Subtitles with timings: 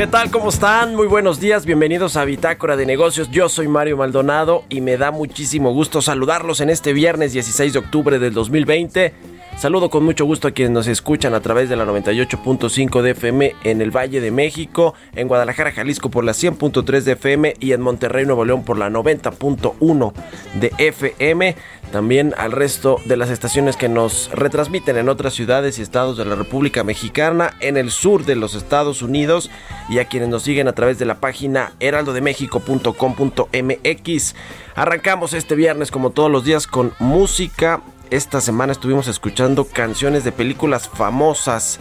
[0.00, 0.30] ¿Qué tal?
[0.30, 0.96] ¿Cómo están?
[0.96, 3.30] Muy buenos días, bienvenidos a Bitácora de Negocios.
[3.30, 7.78] Yo soy Mario Maldonado y me da muchísimo gusto saludarlos en este viernes 16 de
[7.80, 9.12] octubre del 2020.
[9.60, 13.56] Saludo con mucho gusto a quienes nos escuchan a través de la 98.5 de FM
[13.62, 17.82] en el Valle de México, en Guadalajara, Jalisco por la 100.3 de FM y en
[17.82, 20.14] Monterrey, Nuevo León por la 90.1
[20.54, 21.56] de FM.
[21.92, 26.24] También al resto de las estaciones que nos retransmiten en otras ciudades y estados de
[26.24, 29.50] la República Mexicana, en el sur de los Estados Unidos
[29.90, 34.34] y a quienes nos siguen a través de la página heraldodemexico.com.mx.
[34.74, 40.32] Arrancamos este viernes como todos los días con música esta semana estuvimos escuchando canciones de
[40.32, 41.78] películas famosas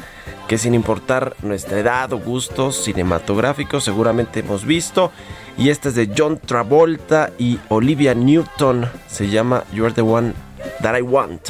[0.48, 5.12] que sin importar nuestra edad o gustos cinematográficos seguramente hemos visto.
[5.58, 8.90] Y esta es de John Travolta y Olivia Newton.
[9.08, 10.34] Se llama You're the One
[10.82, 11.50] That I Want.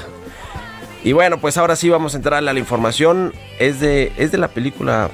[1.03, 3.33] Y bueno, pues ahora sí vamos a entrar a la información.
[3.59, 5.09] Es de, es de la película,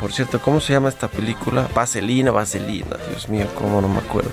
[0.00, 1.68] por cierto, ¿cómo se llama esta película?
[1.74, 2.96] Vaselina, Vaselina.
[3.10, 4.30] Dios mío, cómo no me acuerdo.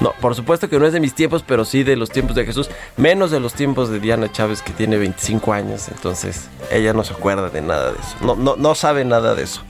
[0.00, 2.46] No, por supuesto que no es de mis tiempos, pero sí de los tiempos de
[2.46, 2.70] Jesús.
[2.96, 5.88] Menos de los tiempos de Diana Chávez, que tiene 25 años.
[5.88, 8.16] Entonces, ella no se acuerda de nada de eso.
[8.22, 9.62] No, no, no sabe nada de eso.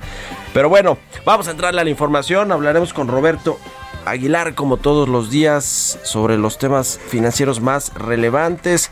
[0.54, 2.52] Pero bueno, vamos a entrarle a la información.
[2.52, 3.58] Hablaremos con Roberto
[4.04, 8.90] Aguilar, como todos los días, sobre los temas financieros más relevantes.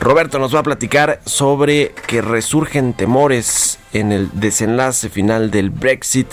[0.00, 6.28] Roberto nos va a platicar sobre que resurgen temores en el desenlace final del Brexit,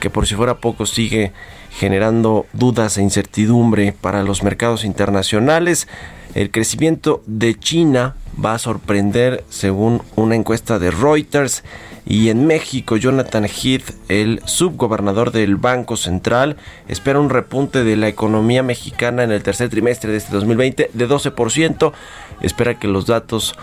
[0.00, 1.32] que por si fuera poco sigue
[1.70, 5.88] generando dudas e incertidumbre para los mercados internacionales.
[6.34, 11.62] El crecimiento de China va a sorprender según una encuesta de Reuters.
[12.04, 16.56] Y en México, Jonathan Heath, el subgobernador del Banco Central,
[16.88, 21.08] espera un repunte de la economía mexicana en el tercer trimestre de este 2020 de
[21.08, 21.92] 12%.
[22.40, 23.54] Espera que los datos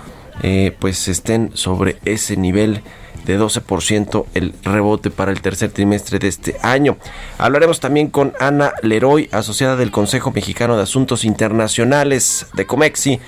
[0.42, 2.82] eh, pues estén sobre ese nivel
[3.26, 6.98] de 12% el rebote para el tercer trimestre de este año.
[7.38, 13.20] Hablaremos también con Ana Leroy, asociada del Consejo Mexicano de Asuntos Internacionales de Comexi,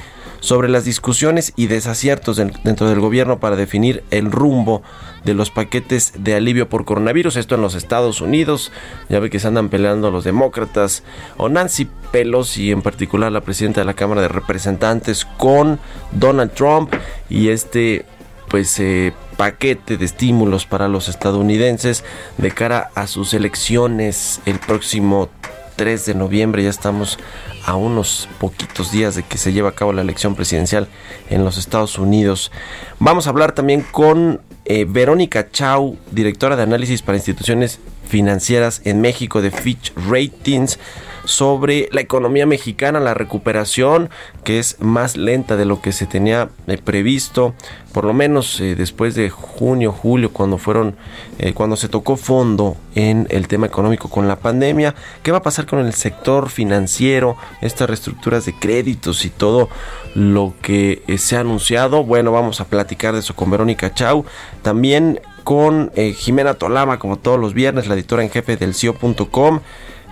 [0.41, 4.81] sobre las discusiones y desaciertos dentro del gobierno para definir el rumbo
[5.24, 8.72] de los paquetes de alivio por coronavirus, esto en los Estados Unidos,
[9.07, 11.03] ya ve que se andan peleando los demócratas
[11.38, 15.80] o Nancy Pelosi en particular la presidenta de la Cámara de Representantes con
[16.12, 16.94] Donald Trump
[17.30, 18.06] y este
[18.50, 22.03] pues eh, paquete de estímulos para los estadounidenses
[22.38, 25.30] de cara a sus elecciones el próximo
[25.81, 26.62] 3 de noviembre.
[26.62, 27.18] Ya estamos
[27.66, 30.88] a unos poquitos días de que se lleve a cabo la elección presidencial
[31.31, 32.52] en los Estados Unidos.
[33.00, 39.02] Vamos a hablar también con eh, Verónica Chau, directora de análisis para instituciones financieras en
[39.02, 40.78] México de Fitch Ratings
[41.25, 44.09] sobre la economía mexicana, la recuperación
[44.44, 47.53] que es más lenta de lo que se tenía eh, previsto,
[47.94, 50.95] por lo menos eh, después de junio, julio, cuando fueron,
[51.38, 54.95] eh, cuando se tocó fondo en el tema económico con la pandemia.
[55.23, 59.69] ¿Qué va a pasar con el sector financiero, estas reestructuras de créditos y todo
[60.15, 62.03] lo que se ha anunciado?
[62.03, 64.25] Bueno, vamos a platicar de eso con Verónica Chau.
[64.62, 69.62] También con Jimena Tolama, como todos los viernes, la editora en jefe del CIO.com.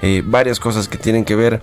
[0.01, 1.62] Eh, varias cosas que tienen que ver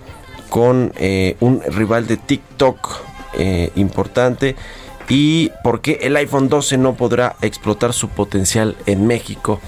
[0.49, 3.01] con eh, un rival de TikTok
[3.33, 4.55] eh, importante
[5.09, 9.59] y por qué el iPhone 12 no podrá explotar su potencial en México.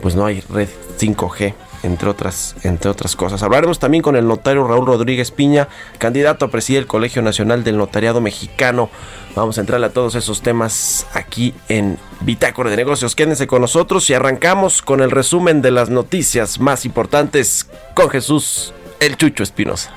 [0.00, 3.42] Pues no hay red 5G entre otras, entre otras cosas.
[3.42, 5.68] Hablaremos también con el notario Raúl Rodríguez Piña,
[5.98, 8.90] candidato a presidir el Colegio Nacional del Notariado Mexicano.
[9.34, 13.14] Vamos a entrar a todos esos temas aquí en Bitácora de Negocios.
[13.14, 18.72] Quédense con nosotros y arrancamos con el resumen de las noticias más importantes con Jesús
[19.00, 19.92] El Chucho Espinosa.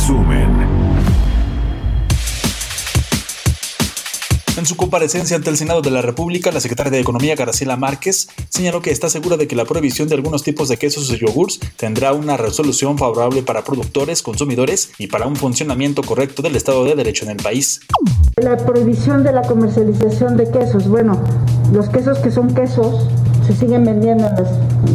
[0.00, 0.48] Resumen.
[4.56, 8.28] En su comparecencia ante el Senado de la República, la secretaria de Economía, Graciela Márquez,
[8.48, 11.60] señaló que está segura de que la prohibición de algunos tipos de quesos y yogurts
[11.76, 16.94] tendrá una resolución favorable para productores, consumidores y para un funcionamiento correcto del Estado de
[16.94, 17.80] Derecho en el país.
[18.36, 20.88] La prohibición de la comercialización de quesos.
[20.88, 21.22] Bueno,
[21.72, 23.06] los quesos que son quesos
[23.50, 24.48] se siguen vendiendo en las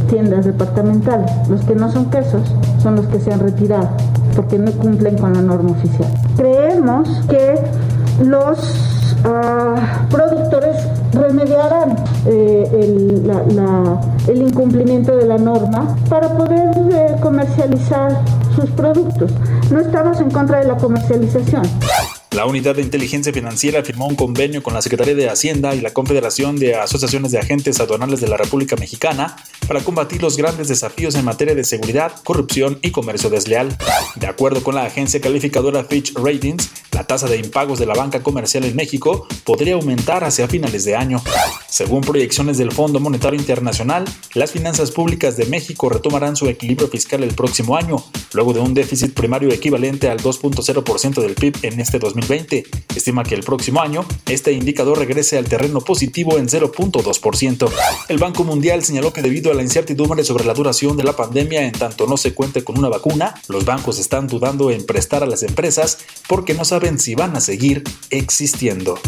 [0.07, 1.29] tiendas departamentales.
[1.49, 2.41] Los que no son quesos
[2.81, 3.89] son los que se han retirado
[4.35, 6.09] porque no cumplen con la norma oficial.
[6.37, 7.59] Creemos que
[8.23, 8.59] los
[9.25, 10.77] uh, productores
[11.11, 18.21] remediarán eh, el, la, la, el, incumplimiento de la norma para poder eh, comercializar
[18.55, 19.31] sus productos.
[19.71, 21.63] No estamos en contra de la comercialización.
[22.35, 25.93] La Unidad de Inteligencia Financiera firmó un convenio con la Secretaría de Hacienda y la
[25.93, 29.37] Confederación de Asociaciones de Agentes Aduanales de la República Mexicana
[29.69, 33.77] para combatir los grandes desafíos en materia de seguridad, corrupción y comercio desleal.
[34.15, 38.21] De acuerdo con la agencia calificadora Fitch Ratings, la tasa de impagos de la banca
[38.21, 41.23] comercial en México podría aumentar hacia finales de año.
[41.69, 44.03] Según proyecciones del Fondo Monetario Internacional,
[44.33, 48.03] las finanzas públicas de México retomarán su equilibrio fiscal el próximo año,
[48.33, 52.24] luego de un déficit primario equivalente al 2.0% del PIB en este 2020.
[52.95, 57.71] Estima que el próximo año este indicador regrese al terreno positivo en 0.2%.
[58.09, 61.63] El Banco Mundial señaló que debido a la incertidumbre sobre la duración de la pandemia
[61.63, 65.27] en tanto no se cuente con una vacuna, los bancos están dudando en prestar a
[65.27, 68.99] las empresas porque no saben si van a seguir existiendo.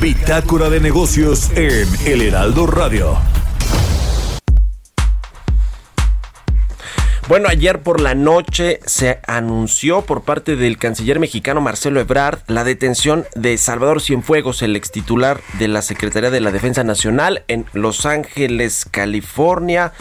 [0.00, 3.37] Bitácora de negocios en El Heraldo Radio.
[7.28, 12.64] Bueno, ayer por la noche se anunció por parte del canciller mexicano Marcelo Ebrard la
[12.64, 17.66] detención de Salvador Cienfuegos, el ex titular de la Secretaría de la Defensa Nacional en
[17.74, 19.92] Los Ángeles, California.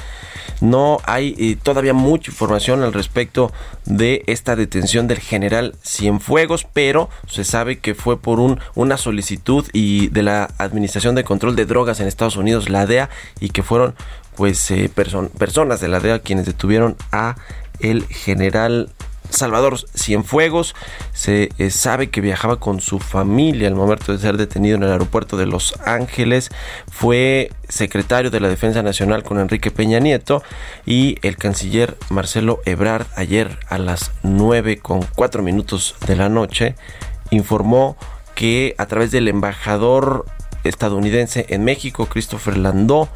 [0.61, 3.51] No hay eh, todavía mucha información al respecto
[3.83, 9.65] de esta detención del general Cienfuegos, pero se sabe que fue por un, una solicitud
[9.73, 13.09] y de la Administración de Control de Drogas en Estados Unidos, la DEA,
[13.41, 13.95] y que fueron
[14.37, 17.35] pues eh, person personas de la DEA quienes detuvieron a
[17.79, 18.89] el general
[19.29, 20.75] Salvador Cienfuegos.
[21.11, 24.91] Se eh, sabe que viajaba con su familia al momento de ser detenido en el
[24.91, 26.49] aeropuerto de Los Ángeles.
[26.89, 30.43] Fue secretario de la Defensa Nacional con Enrique Peña Nieto
[30.85, 36.75] y el canciller Marcelo Ebrard ayer a las 9 con 4 minutos de la noche
[37.31, 37.97] informó
[38.35, 40.25] que a través del embajador
[40.63, 43.09] estadounidense en México, Christopher Landó,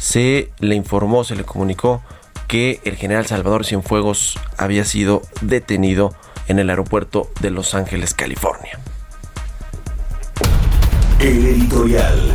[0.00, 2.02] se le informó, se le comunicó
[2.48, 6.14] que el general Salvador Cienfuegos había sido detenido
[6.48, 8.80] en el aeropuerto de Los Ángeles, California.
[11.20, 12.34] El editorial.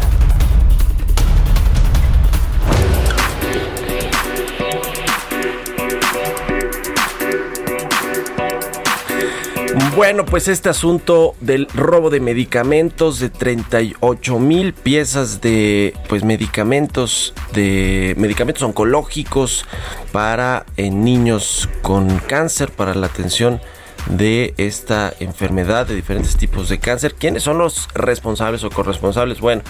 [9.95, 17.33] Bueno, pues este asunto del robo de medicamentos de 38 mil piezas de pues medicamentos
[17.53, 19.65] de medicamentos oncológicos
[20.11, 23.61] para eh, niños con cáncer para la atención
[24.09, 27.15] de esta enfermedad de diferentes tipos de cáncer.
[27.15, 29.39] ¿Quiénes son los responsables o corresponsables?
[29.39, 29.61] Bueno,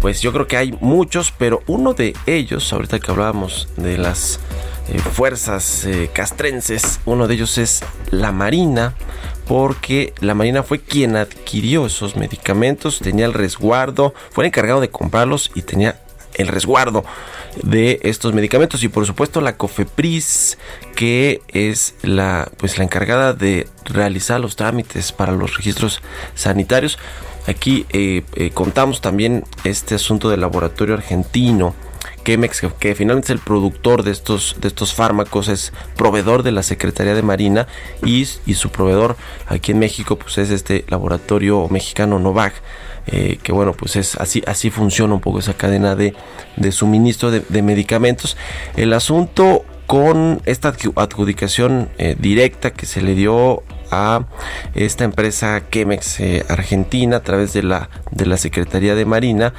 [0.00, 4.40] pues yo creo que hay muchos, pero uno de ellos, ahorita que hablábamos de las
[4.88, 8.94] eh, fuerzas eh, castrenses, uno de ellos es la Marina,
[9.50, 14.90] porque la Marina fue quien adquirió esos medicamentos, tenía el resguardo, fue el encargado de
[14.90, 16.00] comprarlos y tenía
[16.34, 17.04] el resguardo
[17.64, 18.84] de estos medicamentos.
[18.84, 20.56] Y por supuesto la COFEPRIS
[20.94, 26.00] que es la pues la encargada de realizar los trámites para los registros
[26.36, 26.96] sanitarios.
[27.48, 31.74] Aquí eh, eh, contamos también este asunto del laboratorio argentino
[32.24, 36.62] Chemex, que finalmente es el productor de estos, de estos fármacos, es proveedor de la
[36.62, 37.66] Secretaría de Marina
[38.04, 42.54] y, su proveedor aquí en México pues es este laboratorio mexicano Novak.
[43.06, 46.14] Eh, que bueno, pues es así, así funciona un poco esa cadena de,
[46.56, 48.36] de suministro de, de, medicamentos.
[48.76, 54.24] El asunto con esta adjudicación eh, directa que se le dio a
[54.74, 59.52] esta empresa Chemex eh, Argentina a través de la, de la Secretaría de Marina,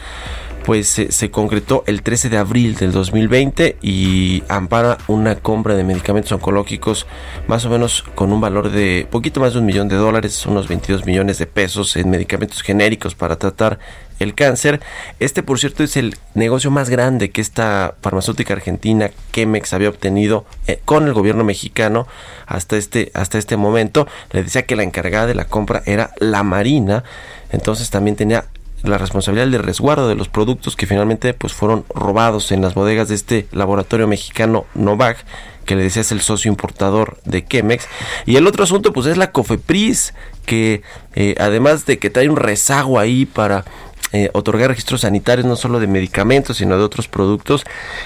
[0.65, 6.31] pues se, concretó el 13 de abril del 2020 y ampara una compra de medicamentos
[6.31, 7.07] oncológicos
[7.47, 10.67] más o menos con un valor de poquito más de un millón de dólares, unos
[10.67, 13.79] 22 millones de pesos en medicamentos genéricos para tratar
[14.19, 14.81] el cáncer.
[15.19, 20.45] Este, por cierto, es el negocio más grande que esta farmacéutica argentina, Chemex, había obtenido
[20.67, 22.07] eh, con el gobierno mexicano
[22.45, 24.07] hasta este, hasta este momento.
[24.31, 27.03] Le decía que la encargada de la compra era la Marina,
[27.51, 28.45] entonces también tenía
[28.83, 33.09] la responsabilidad del resguardo de los productos que finalmente pues fueron robados en las bodegas
[33.09, 35.17] de este laboratorio mexicano Novag
[35.65, 37.87] que le decía el socio importador de Chemex.
[38.25, 40.13] Y el otro asunto pues es la Cofepris
[40.45, 40.81] que
[41.15, 43.65] eh, además de que trae un rezago ahí para
[44.11, 47.63] eh, otorgar registros sanitarios no solo de medicamentos sino de otros productos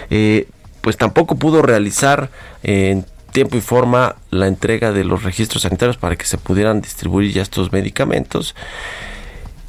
[0.09, 0.47] eh,
[0.81, 2.29] pues tampoco pudo realizar
[2.61, 7.33] en tiempo y forma la entrega de los registros sanitarios para que se pudieran distribuir
[7.33, 8.55] ya estos medicamentos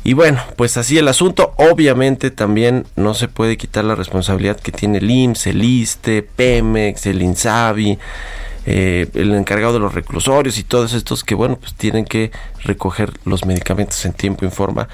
[0.06, 1.52] y bueno, pues así el asunto.
[1.56, 7.06] Obviamente también no se puede quitar la responsabilidad que tiene el IMSS, el ISTE, Pemex,
[7.06, 7.98] el INSABI,
[8.66, 12.30] eh, el encargado de los reclusorios y todos estos que, bueno, pues tienen que
[12.62, 14.88] recoger los medicamentos en tiempo y forma.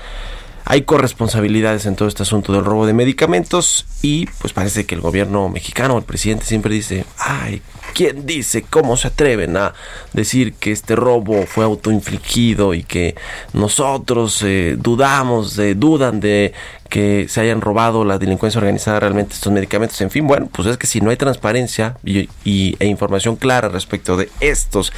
[0.65, 5.01] Hay corresponsabilidades en todo este asunto del robo de medicamentos y pues parece que el
[5.01, 7.63] gobierno mexicano, el presidente siempre dice, ay,
[7.95, 9.75] ¿quién dice cómo se atreven a
[10.13, 13.15] decir que este robo fue autoinfligido y que
[13.53, 16.53] nosotros eh, dudamos de, dudan de
[16.93, 19.99] que se hayan robado la delincuencia organizada realmente estos medicamentos.
[20.03, 24.15] En fin, bueno, pues es que si no hay transparencia y, e información clara respecto
[24.19, 24.93] de estos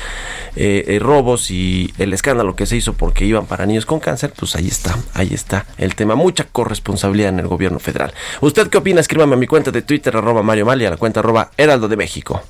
[0.57, 4.33] eh, eh, robos y el escándalo que se hizo porque iban para niños con cáncer,
[4.37, 6.17] pues ahí está, ahí está el tema.
[6.17, 8.13] Mucha corresponsabilidad en el gobierno federal.
[8.41, 9.01] ¿Usted qué opina?
[9.01, 11.87] Escríbame a mi cuenta de Twitter, arroba Mario Mal y a la cuenta arroba Heraldo
[11.87, 12.43] de México.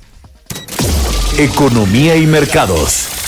[1.37, 3.24] Economía y mercados.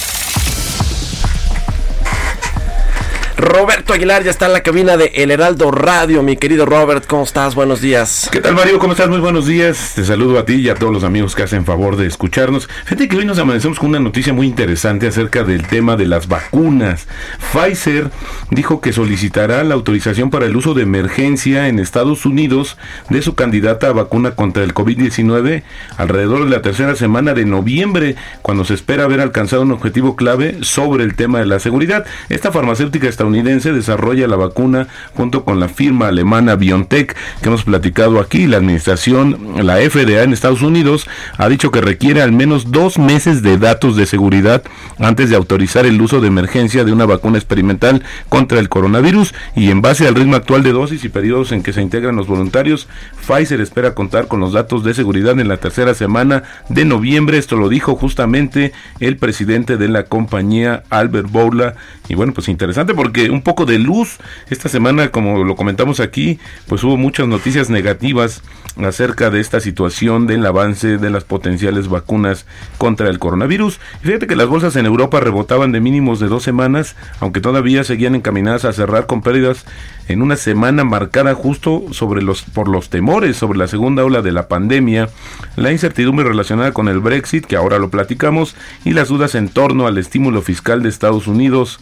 [3.38, 6.24] Roberto Aguilar ya está en la cabina de El Heraldo Radio.
[6.24, 7.54] Mi querido Robert, ¿cómo estás?
[7.54, 8.28] Buenos días.
[8.32, 8.80] ¿Qué tal Mario?
[8.80, 9.10] ¿Cómo estás?
[9.10, 9.94] Muy buenos días.
[9.94, 12.68] Te saludo a ti y a todos los amigos que hacen favor de escucharnos.
[12.86, 16.28] Fíjate que hoy nos amanecemos con una noticia muy interesante acerca del tema de las
[16.28, 17.08] vacunas.
[17.54, 18.10] Pfizer
[18.50, 22.76] dijo que solicitará la autorización para el uso de emergencia en Estados Unidos
[23.10, 25.62] de su candidata a vacuna contra el COVID-19
[25.98, 30.58] alrededor de la tercera semana de noviembre, cuando se espera haber alcanzado un objetivo clave
[30.62, 32.04] sobre el tema de la seguridad.
[32.30, 38.20] Esta farmacéutica estadounidense desarrolla la vacuna junto con la firma alemana BioNTech que hemos platicado
[38.20, 38.48] aquí.
[38.48, 41.08] La administración, la FDA en Estados Unidos,
[41.38, 44.64] ha dicho que requiere al menos dos meses de datos de seguridad
[45.00, 49.72] antes de autorizar el uso de emergencia de una vacuna experimental contra el coronavirus y
[49.72, 52.88] en base al ritmo actual de dosis y periodos en que se integran los voluntarios,
[53.28, 57.38] Pfizer espera contar con los datos de seguridad en la tercera semana de noviembre.
[57.38, 61.76] Esto lo dijo justamente el presidente de la compañía, Albert Bourla.
[62.08, 64.18] Y bueno, pues interesante porque un poco de luz
[64.50, 68.42] esta semana, como lo comentamos aquí, pues hubo muchas noticias negativas
[68.78, 72.46] acerca de esta situación del avance de las potenciales vacunas
[72.78, 73.80] contra el coronavirus.
[74.02, 78.16] Fíjate que las bolsas en Europa rebotaban de mínimos de dos semanas, aunque todavía seguían
[78.16, 79.66] encaminadas a cerrar con pérdidas
[80.08, 84.32] en una semana marcada justo sobre los por los temores sobre la segunda ola de
[84.32, 85.10] la pandemia,
[85.56, 88.56] la incertidumbre relacionada con el Brexit, que ahora lo platicamos,
[88.86, 91.80] y las dudas en torno al estímulo fiscal de Estados Unidos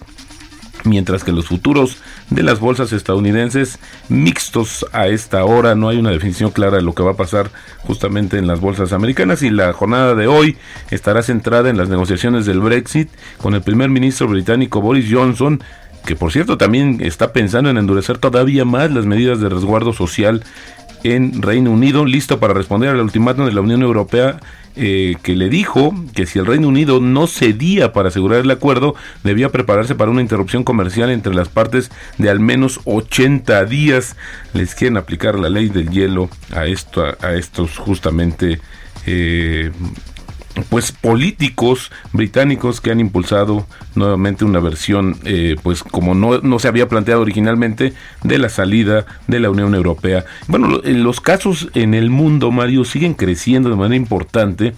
[0.85, 1.97] mientras que los futuros
[2.29, 6.93] de las bolsas estadounidenses mixtos a esta hora no hay una definición clara de lo
[6.93, 10.57] que va a pasar justamente en las bolsas americanas y la jornada de hoy
[10.91, 15.61] estará centrada en las negociaciones del Brexit con el primer ministro británico Boris Johnson
[16.05, 20.43] que por cierto también está pensando en endurecer todavía más las medidas de resguardo social
[21.13, 24.39] en Reino Unido, listo para responder al ultimátum de la Unión Europea
[24.77, 28.95] eh, que le dijo que si el Reino Unido no cedía para asegurar el acuerdo,
[29.24, 34.17] debía prepararse para una interrupción comercial entre las partes de al menos 80 días.
[34.53, 38.59] Les quieren aplicar la ley del hielo a, esto, a estos justamente...
[39.05, 39.71] Eh,
[40.69, 46.67] pues políticos británicos que han impulsado nuevamente una versión eh, pues como no, no se
[46.67, 47.93] había planteado originalmente
[48.24, 50.25] de la salida de la Unión Europea.
[50.47, 54.74] Bueno, en los casos en el mundo, Mario, siguen creciendo de manera importante.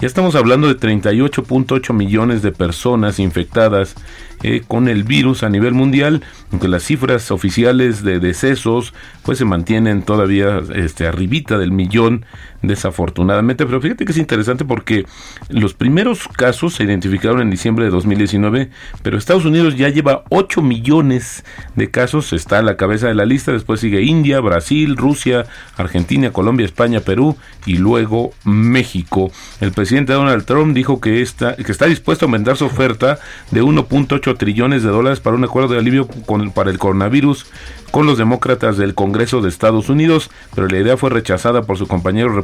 [0.00, 3.96] Ya estamos hablando de 38.8 millones de personas infectadas
[4.44, 8.94] eh, con el virus a nivel mundial, aunque las cifras oficiales de decesos
[9.24, 12.24] pues se mantienen todavía este, arribita del millón
[12.62, 13.66] desafortunadamente.
[13.66, 15.06] Pero fíjate que es interesante porque
[15.48, 18.70] los primeros casos se identificaron en diciembre de 2019,
[19.02, 21.44] pero Estados Unidos ya lleva 8 millones
[21.76, 25.46] de casos, está a la cabeza de la lista, después sigue India, Brasil, Rusia,
[25.76, 27.36] Argentina, Colombia, España, Perú
[27.66, 29.30] y luego México.
[29.60, 33.18] El presidente Donald Trump dijo que está, que está dispuesto a aumentar su oferta
[33.50, 37.46] de 1.8 trillones de dólares para un acuerdo de alivio con- para el coronavirus
[37.90, 41.86] con los demócratas del Congreso de Estados Unidos, pero la idea fue rechazada por su
[41.86, 42.34] compañero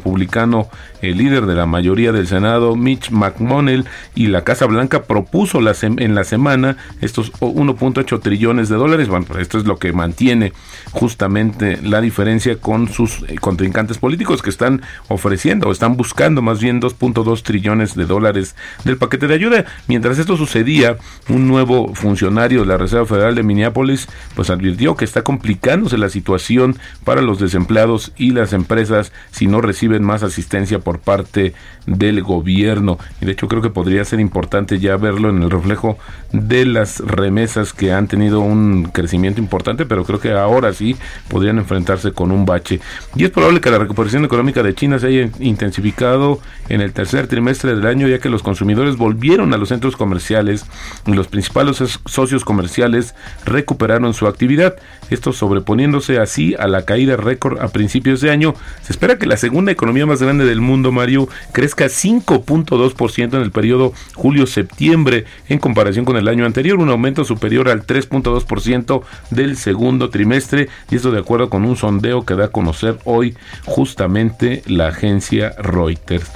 [1.03, 3.85] el líder de la mayoría del Senado, Mitch McConnell,
[4.15, 9.09] y la Casa Blanca propuso en la semana estos 1.8 trillones de dólares.
[9.09, 10.53] Bueno, pues esto es lo que mantiene
[10.93, 16.61] justamente la diferencia con sus eh, contrincantes políticos que están ofreciendo o están buscando más
[16.61, 19.65] bien 2.2 trillones de dólares del paquete de ayuda.
[19.89, 20.97] Mientras esto sucedía,
[21.29, 26.09] un nuevo funcionario de la Reserva Federal de Minneapolis pues advirtió que está complicándose la
[26.09, 31.55] situación para los desempleados y las empresas si no reciben más asistencia por parte
[31.87, 32.99] del gobierno.
[33.21, 35.99] Y de hecho creo que podría ser importante ya verlo en el reflejo
[36.33, 40.97] de las remesas que han tenido un crecimiento importante, pero creo que ahora sí
[41.29, 42.81] podrían enfrentarse con un bache.
[43.15, 47.27] Y es probable que la recuperación económica de China se haya intensificado en el tercer
[47.27, 50.65] trimestre del año, ya que los consumidores volvieron a los centros comerciales
[51.07, 54.77] y los principales so- socios comerciales recuperaron su actividad.
[55.11, 58.55] Esto sobreponiéndose así a la caída récord a principios de año.
[58.83, 63.51] Se espera que la segunda economía más grande del mundo, Mario, crezca 5.2% en el
[63.51, 70.11] periodo julio-septiembre en comparación con el año anterior, un aumento superior al 3.2% del segundo
[70.11, 74.89] trimestre, y esto de acuerdo con un sondeo que da a conocer hoy justamente la
[74.89, 76.31] agencia Reuters.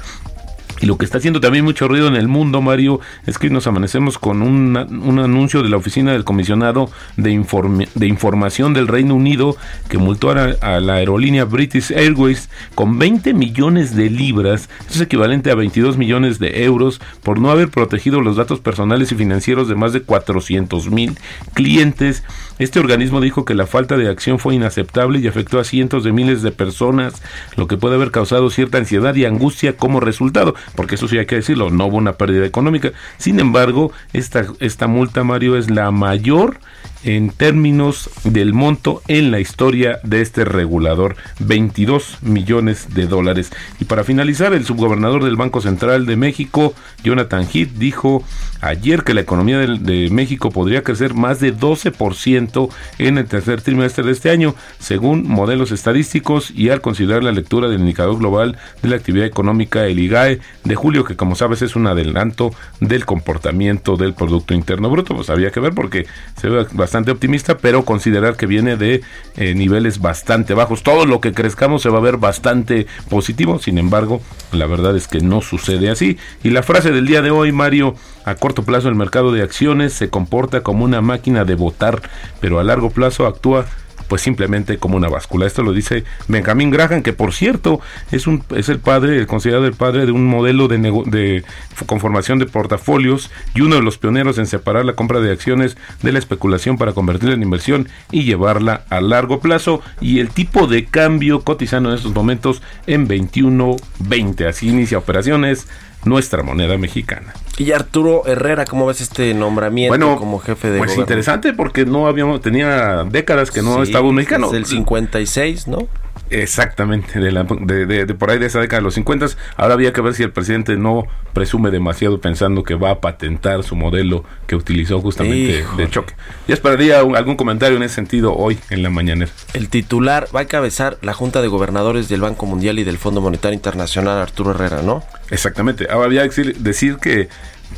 [0.81, 3.67] Y lo que está haciendo también mucho ruido en el mundo, Mario, es que nos
[3.67, 8.87] amanecemos con un, un anuncio de la oficina del comisionado de, informe- de información del
[8.89, 9.57] Reino Unido
[9.89, 15.01] que multó a a la aerolínea British Airways con 20 millones de libras, eso es
[15.01, 19.69] equivalente a 22 millones de euros, por no haber protegido los datos personales y financieros
[19.69, 21.19] de más de 400 mil
[21.55, 22.23] clientes.
[22.59, 26.13] Este organismo dijo que la falta de acción fue inaceptable y afectó a cientos de
[26.13, 27.23] miles de personas,
[27.57, 31.27] lo que puede haber causado cierta ansiedad y angustia como resultado, porque eso sí hay
[31.27, 32.93] que decirlo, no hubo una pérdida económica.
[33.17, 36.59] Sin embargo, esta, esta multa, Mario, es la mayor
[37.05, 43.51] en términos del monto en la historia de este regulador, 22 millones de dólares.
[43.81, 46.75] Y para finalizar, el subgobernador del Banco Central de México,
[47.05, 48.25] Jonathan Heath, dijo
[48.61, 54.05] ayer que la economía de, México podría crecer más de 12% en el tercer trimestre
[54.05, 58.89] de este año, según modelos estadísticos y al considerar la lectura del indicador global de
[58.89, 63.97] la actividad económica, el IGAE, de julio, que como sabes es un adelanto del comportamiento
[63.97, 65.15] del Producto Interno Bruto.
[65.15, 66.07] Pues había que ver porque
[66.37, 69.03] se ve bastante optimista, pero considerar que viene de
[69.37, 70.83] eh, niveles bastante bajos.
[70.83, 74.21] Todo lo que crezcamos se va a ver bastante positivo, sin embargo,
[74.53, 76.19] la verdad es que no sucede así.
[76.43, 79.93] Y la frase del día de hoy, Mario, a corto plazo el mercado de acciones
[79.93, 82.03] se comporta como una máquina de votar,
[82.41, 83.67] pero a largo plazo actúa
[84.09, 85.47] pues simplemente como una báscula.
[85.47, 89.67] Esto lo dice Benjamin Graham, que por cierto es un es el padre, el considerado
[89.67, 91.45] el padre de un modelo de,
[91.87, 96.13] conformación de portafolios y uno de los pioneros en separar la compra de acciones de
[96.13, 100.87] la especulación para convertirla en inversión y llevarla a largo plazo y el tipo de
[100.87, 104.47] cambio cotizando en estos momentos en 21.20.
[104.49, 105.69] Así inicia operaciones
[106.05, 107.35] nuestra moneda mexicana.
[107.59, 111.03] Y Arturo Herrera, ¿cómo ves este nombramiento Bueno, como jefe de pues gobierno?
[111.03, 114.47] interesante porque no habíamos tenía décadas que no Sí, estaba un mexicano.
[114.47, 115.89] desde el 56, ¿no?
[116.31, 119.27] Exactamente, de, la- de- de- de por ahí de esa década de los 50.
[119.57, 123.63] Ahora había que ver si el presidente no presume demasiado pensando que va a patentar
[123.63, 125.85] su modelo que utilizó justamente Híjole.
[125.85, 126.15] de choque.
[126.47, 129.31] Ya esperaría un- algún comentario en ese sentido hoy en la mañanera.
[129.55, 133.21] El titular va a encabezar la Junta de Gobernadores del Banco Mundial y del Fondo
[133.21, 135.03] Monetario Internacional, Arturo Herrera, ¿no?
[135.31, 135.87] Exactamente.
[135.91, 137.29] Ahora había que decir, decir que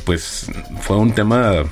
[0.05, 0.47] pues
[0.81, 1.63] fue un tema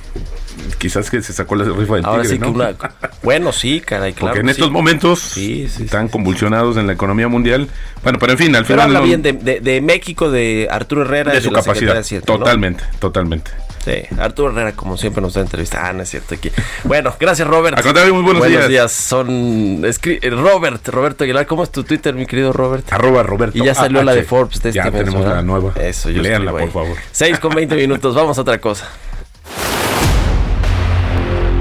[0.80, 2.72] quizás que se sacó la rifa del Ahora tigre, sí que una...
[3.22, 4.28] Bueno, sí, caray, claro.
[4.34, 7.68] Porque en estos momentos Sí, sí, tan convulsionados en la economía mundial,
[8.02, 10.66] bueno, pero en fin, al Pero final habla no- bien de, de- de México, de
[10.70, 12.02] Arturo Herrera, de y su capacidad.
[12.02, 12.20] de.
[12.22, 13.50] Totalmente, totalmente.
[13.84, 15.86] Sí, Arturo Herrera, como siempre, nos da entrevista.
[15.88, 16.50] Ah, no es cierto aquí.
[16.84, 17.80] Bueno, gracias, Robert.
[17.82, 18.92] Contrario, muy buenos días.
[18.92, 19.82] Son.
[19.84, 21.46] eh, Robert, Roberto Aguilar.
[21.46, 22.90] ¿Cómo es tu Twitter, mi querido Robert?
[22.92, 23.56] Arroba Roberto.
[23.56, 24.04] Y ya salió AH.
[24.04, 25.72] la de Forbes de este Ya tenemos la nueva.
[25.80, 26.96] Eso, yo Léanla, por favor.
[27.12, 28.14] 6 con 20 minutos.
[28.14, 28.86] Vamos a otra cosa.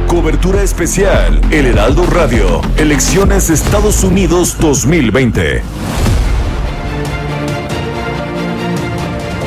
[0.09, 2.61] Cobertura especial El Heraldo Radio.
[2.77, 5.61] Elecciones Estados Unidos 2020.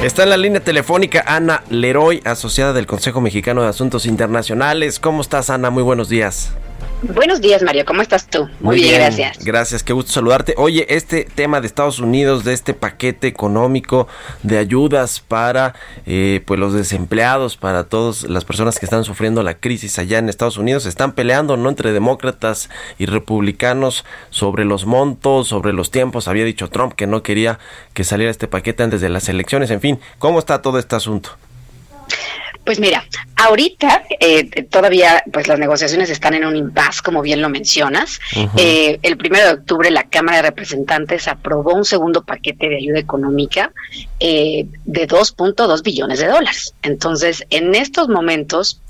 [0.05, 5.01] Está en la línea telefónica Ana Leroy, asociada del Consejo Mexicano de Asuntos Internacionales.
[5.01, 5.71] ¿Cómo estás, Ana?
[5.71, 6.53] Muy buenos días.
[7.03, 7.85] Buenos días, Mario.
[7.85, 8.49] ¿Cómo estás tú?
[8.61, 9.45] Muy, bien, gracias.
[9.45, 10.55] Gracias, qué gusto saludarte.
[10.57, 14.07] Oye, este tema de Estados Unidos, de este paquete económico
[14.45, 15.75] de ayudas para
[16.07, 20.29] eh, pues los desempleados, para todas las personas que están sufriendo la crisis allá en
[20.29, 26.29] Estados Unidos, están peleando no entre demócratas y republicanos sobre los montos, sobre los tiempos.
[26.29, 27.59] Había dicho Trump que no quería
[27.95, 29.73] que saliera este paquete antes de las elecciones.
[29.73, 31.31] En fin, ¿cómo está todo este asunto?
[32.65, 33.05] Pues mira,
[33.37, 38.21] ahorita eh, todavía pues las negociaciones están en un impasse, como bien lo mencionas.
[38.57, 43.01] Eh, el primero de octubre la Cámara de Representantes aprobó un segundo paquete de ayuda
[43.01, 43.73] económica
[44.21, 46.75] eh, de 2.2 billones de dólares.
[46.83, 48.81] Entonces, en estos momentos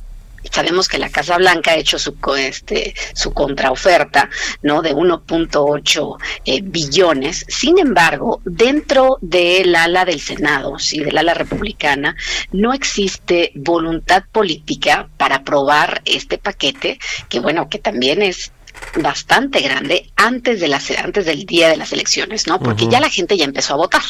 [0.51, 4.29] sabemos que la Casa Blanca ha hecho su este su contraoferta
[4.63, 7.45] no de 1.8 eh, billones.
[7.49, 12.17] Sin embargo dentro del ala del Senado sí del ala republicana
[12.53, 18.53] no existe voluntad política para aprobar este paquete que bueno que también es
[18.97, 22.59] bastante grande antes de las antes del día de las elecciones, ¿no?
[22.59, 24.03] Porque ya la gente ya empezó a votar.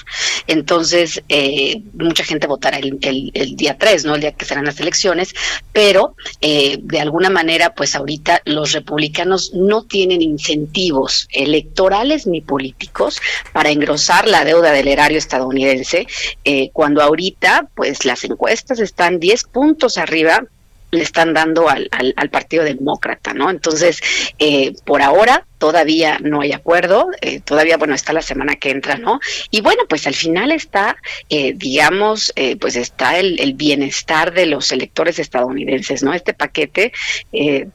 [0.47, 4.15] Entonces, eh, mucha gente votará el, el, día 3, ¿no?
[4.15, 5.35] El día que serán las elecciones,
[5.73, 13.21] pero eh, de alguna manera, pues ahorita los republicanos no tienen incentivos electorales ni políticos
[13.53, 16.07] para engrosar la deuda del erario estadounidense,
[16.45, 20.45] eh, cuando ahorita, pues las encuestas están 10 puntos arriba
[20.93, 23.51] le están dando al, al, Partido Demócrata, ¿no?
[23.51, 24.01] Entonces,
[24.39, 28.99] eh, por ahora todavía no hay acuerdo, eh, todavía, bueno, está la semana que entra,
[28.99, 29.19] ¿no?
[29.51, 30.97] Y bueno, pues al final está,
[31.31, 36.13] eh, digamos, eh, pues está el, el, bienestar de los electores estadounidenses, ¿no?
[36.13, 36.93] Este paquete
[37.33, 37.69] eh,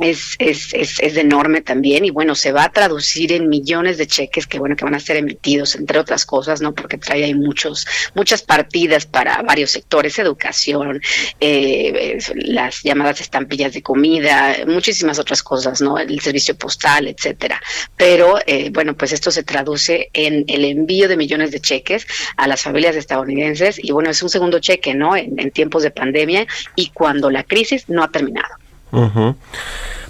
[0.00, 4.06] es, es, es, es, enorme también y bueno, se va a traducir en millones de
[4.06, 6.74] cheques que bueno, que van a ser emitidos, entre otras cosas, ¿no?
[6.74, 11.02] Porque trae ahí muchos, muchas partidas para varios sectores, educación,
[11.38, 15.98] eh, las llamadas estampillas de comida, muchísimas otras cosas, ¿no?
[15.98, 17.60] El servicio postal, etcétera.
[17.96, 22.48] Pero eh, bueno, pues esto se traduce en el envío de millones de cheques a
[22.48, 25.14] las familias estadounidenses y bueno, es un segundo cheque, ¿no?
[25.14, 28.59] En, en tiempos de pandemia y cuando la crisis no ha terminado.
[28.92, 29.34] Uh.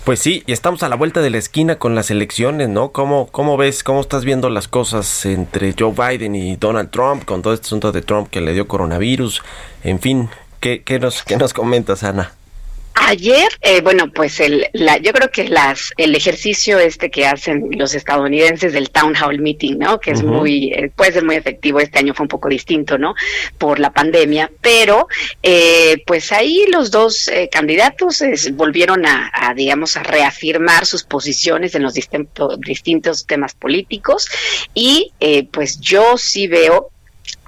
[0.05, 2.90] Pues sí, y estamos a la vuelta de la esquina con las elecciones, ¿no?
[2.90, 7.43] ¿Cómo, ¿Cómo ves, cómo estás viendo las cosas entre Joe Biden y Donald Trump con
[7.43, 9.43] todo este asunto de Trump que le dio coronavirus?
[9.85, 12.33] En fin, ¿qué, qué, nos, qué nos comentas, Ana?
[12.94, 17.68] Ayer, eh, bueno, pues el, la, yo creo que las, el ejercicio este que hacen
[17.72, 20.00] los estadounidenses del town hall meeting, ¿no?
[20.00, 20.38] Que es uh -huh.
[20.38, 21.81] muy, eh, puede ser muy efectivo.
[21.81, 23.14] Este año fue un poco distinto, ¿no?
[23.59, 25.09] Por la pandemia, pero
[25.42, 28.22] eh, pues ahí los dos eh, candidatos
[28.53, 34.29] volvieron a, a, digamos, a reafirmar sus posiciones en los distintos, distintos temas políticos
[34.74, 36.90] y eh, pues yo sí veo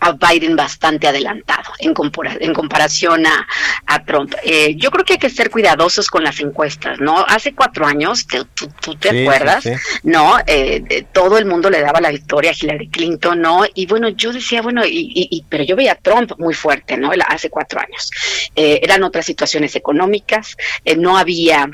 [0.03, 3.47] a Biden bastante adelantado en, compara en comparación a,
[3.87, 4.35] a Trump.
[4.43, 7.25] Eh, yo creo que hay que ser cuidadosos con las encuestas, ¿no?
[7.29, 8.45] Hace cuatro años, ¿tú,
[8.81, 9.63] tú te sí, acuerdas?
[9.63, 10.01] Sí, sí.
[10.03, 10.39] ¿No?
[10.47, 13.63] Eh, todo el mundo le daba la victoria a Hillary Clinton, ¿no?
[13.75, 16.97] Y bueno, yo decía, bueno, y, y, y pero yo veía a Trump muy fuerte,
[16.97, 17.13] ¿no?
[17.29, 18.11] Hace cuatro años.
[18.57, 21.71] Eh, eran otras situaciones económicas, eh, no había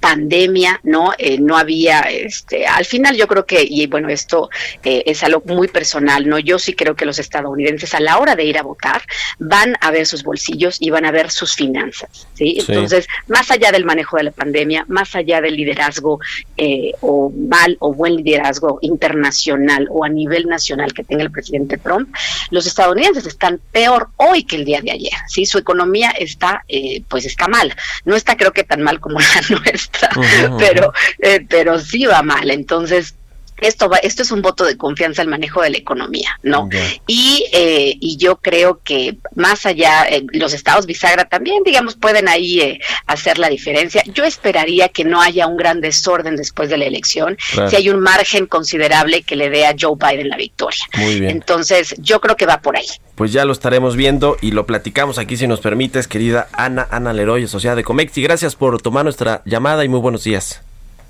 [0.00, 1.12] pandemia, ¿no?
[1.18, 4.50] Eh, no había, este, al final yo creo que, y bueno, esto
[4.82, 6.38] eh, es algo muy personal, ¿no?
[6.38, 9.02] Yo sí creo que los estadounidenses a la hora de ir a votar
[9.38, 12.58] van a ver sus bolsillos y van a ver sus finanzas, ¿sí?
[12.60, 12.64] sí.
[12.68, 16.20] Entonces, más allá del manejo de la pandemia, más allá del liderazgo
[16.56, 21.78] eh, o mal o buen liderazgo internacional o a nivel nacional que tenga el presidente
[21.78, 22.14] Trump,
[22.50, 25.46] los estadounidenses están peor hoy que el día de ayer, ¿sí?
[25.46, 29.26] Su economía está, eh, pues está mal, no está creo que tan mal como la
[29.48, 29.75] nuestra,
[30.16, 30.56] uh -huh.
[30.58, 33.14] pero, eh, pero sí va mal, entonces
[33.60, 36.64] esto va, esto es un voto de confianza al manejo de la economía, ¿no?
[36.64, 37.00] Okay.
[37.06, 42.28] Y, eh, y yo creo que más allá, eh, los estados bisagra también, digamos, pueden
[42.28, 44.02] ahí eh, hacer la diferencia.
[44.06, 47.70] Yo esperaría que no haya un gran desorden después de la elección, claro.
[47.70, 50.84] si hay un margen considerable que le dé a Joe Biden la victoria.
[50.96, 51.30] Muy bien.
[51.30, 52.86] Entonces, yo creo que va por ahí.
[53.14, 57.14] Pues ya lo estaremos viendo y lo platicamos aquí si nos permites, querida Ana, Ana
[57.14, 58.16] Leroy, asociada de Comex.
[58.18, 60.65] Y gracias por tomar nuestra llamada y muy buenos días.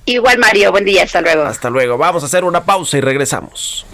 [0.09, 1.42] Igual Mario, buen día, hasta luego.
[1.42, 3.85] Hasta luego, vamos a hacer una pausa y regresamos.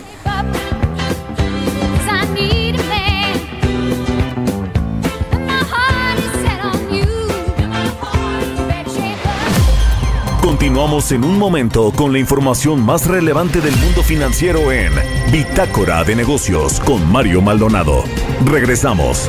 [10.42, 14.92] Continuamos en un momento con la información más relevante del mundo financiero en
[15.32, 18.04] Bitácora de Negocios con Mario Maldonado.
[18.44, 19.28] Regresamos.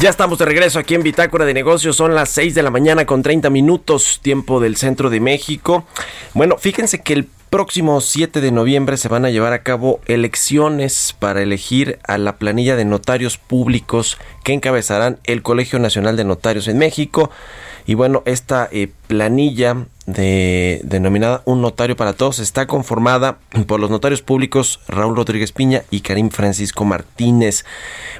[0.00, 1.96] Ya estamos de regreso aquí en Bitácora de Negocios.
[1.96, 5.86] Son las 6 de la mañana con 30 minutos, tiempo del centro de México.
[6.34, 11.16] Bueno, fíjense que el próximo 7 de noviembre se van a llevar a cabo elecciones
[11.18, 16.68] para elegir a la planilla de notarios públicos que encabezarán el Colegio Nacional de Notarios
[16.68, 17.32] en México.
[17.84, 23.90] Y bueno, esta eh, planilla de, denominada Un Notario para Todos está conformada por los
[23.90, 27.66] notarios públicos Raúl Rodríguez Piña y Karim Francisco Martínez.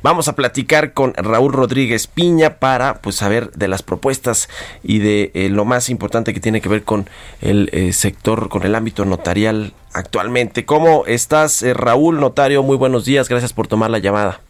[0.02, 4.50] Vamos a platicar con Raúl Rodríguez Piña para pues saber de las propuestas
[4.82, 7.08] y de eh, lo más importante que tiene que ver con
[7.40, 10.66] el eh, sector, con el ámbito notarial actualmente.
[10.66, 12.62] ¿Cómo estás, eh, Raúl Notario?
[12.62, 14.42] Muy buenos días, gracias por tomar la llamada.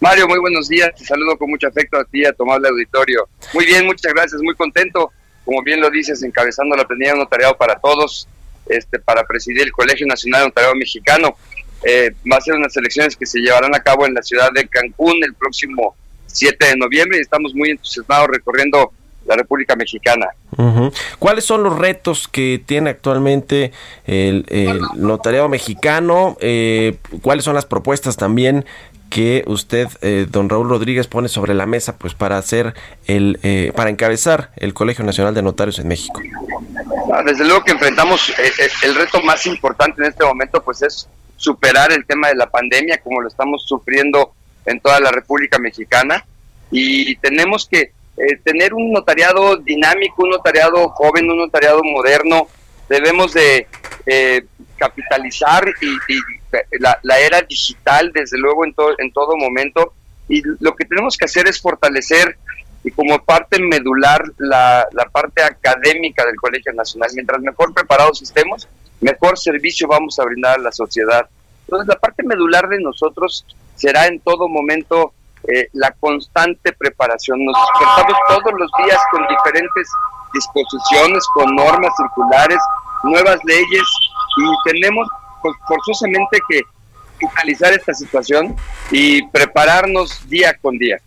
[0.00, 0.90] Mario, muy buenos días.
[0.96, 3.26] Te saludo con mucho afecto a ti, a tomar el auditorio.
[3.54, 4.40] Muy bien, muchas gracias.
[4.42, 5.10] Muy contento,
[5.48, 8.28] como bien lo dices, encabezando la planilla de notariado para todos,
[8.66, 11.36] este, para presidir el Colegio Nacional de Notariado Mexicano.
[11.82, 14.68] Eh, va a ser unas elecciones que se llevarán a cabo en la ciudad de
[14.68, 18.92] Cancún el próximo 7 de noviembre y estamos muy entusiasmados recorriendo
[19.26, 20.26] la República Mexicana.
[21.18, 23.72] ¿Cuáles son los retos que tiene actualmente
[24.04, 26.36] el, el notariado mexicano?
[26.42, 28.66] Eh, ¿Cuáles son las propuestas también
[29.10, 32.74] que usted, eh, don Raúl Rodríguez, pone sobre la mesa pues para hacer
[33.06, 36.20] el, eh, para encabezar el Colegio Nacional de Notarios en México?
[37.12, 40.82] Ah, Desde luego que enfrentamos eh, eh, el reto más importante en este momento, pues
[40.82, 44.32] es superar el tema de la pandemia, como lo estamos sufriendo
[44.66, 46.24] en toda la República Mexicana,
[46.70, 52.48] y tenemos que eh, tener un notariado dinámico, un notariado joven, un notariado moderno.
[52.88, 53.66] Debemos de
[54.78, 56.18] capitalizar y,
[56.78, 59.92] la, era digital, desde luego, en, todo en todo momento.
[60.28, 62.36] Y lo que tenemos que hacer es fortalecer
[62.84, 67.10] y como parte medular la, la parte académica del Colegio Nacional.
[67.14, 68.68] Mientras mejor preparados estemos,
[69.00, 71.28] mejor servicio vamos a brindar a la sociedad.
[71.66, 75.12] Entonces, la parte medular de nosotros será en todo momento
[75.46, 77.44] eh, la constante preparación.
[77.44, 79.88] Nos despertamos todos los días con diferentes
[80.32, 82.58] disposiciones, con normas circulares,
[83.04, 83.84] nuevas leyes
[84.38, 85.06] y tenemos
[85.66, 86.62] forzosamente que
[87.20, 88.54] focalizar esta situación
[88.90, 91.00] y prepararnos día con día.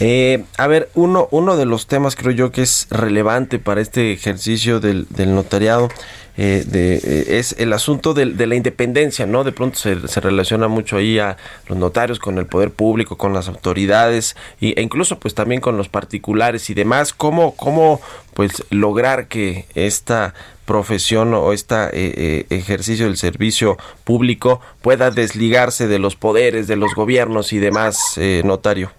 [0.00, 4.12] Eh, a ver, uno, uno de los temas creo yo que es relevante para este
[4.12, 5.88] ejercicio del, del notariado
[6.36, 9.44] eh, de, eh, es el asunto del- de, la independencia, ¿no?
[9.44, 11.36] De pronto se, se relaciona mucho ahí a
[11.68, 15.76] los notarios con el poder público, con las autoridades y, e incluso pues también con
[15.76, 17.12] los particulares y demás.
[17.12, 18.00] ¿Cómo, cómo
[18.34, 26.16] pues lograr que esta profesión o este ejercicio del servicio público pueda desligarse de los
[26.16, 28.90] poderes, de los gobiernos y demás, notario?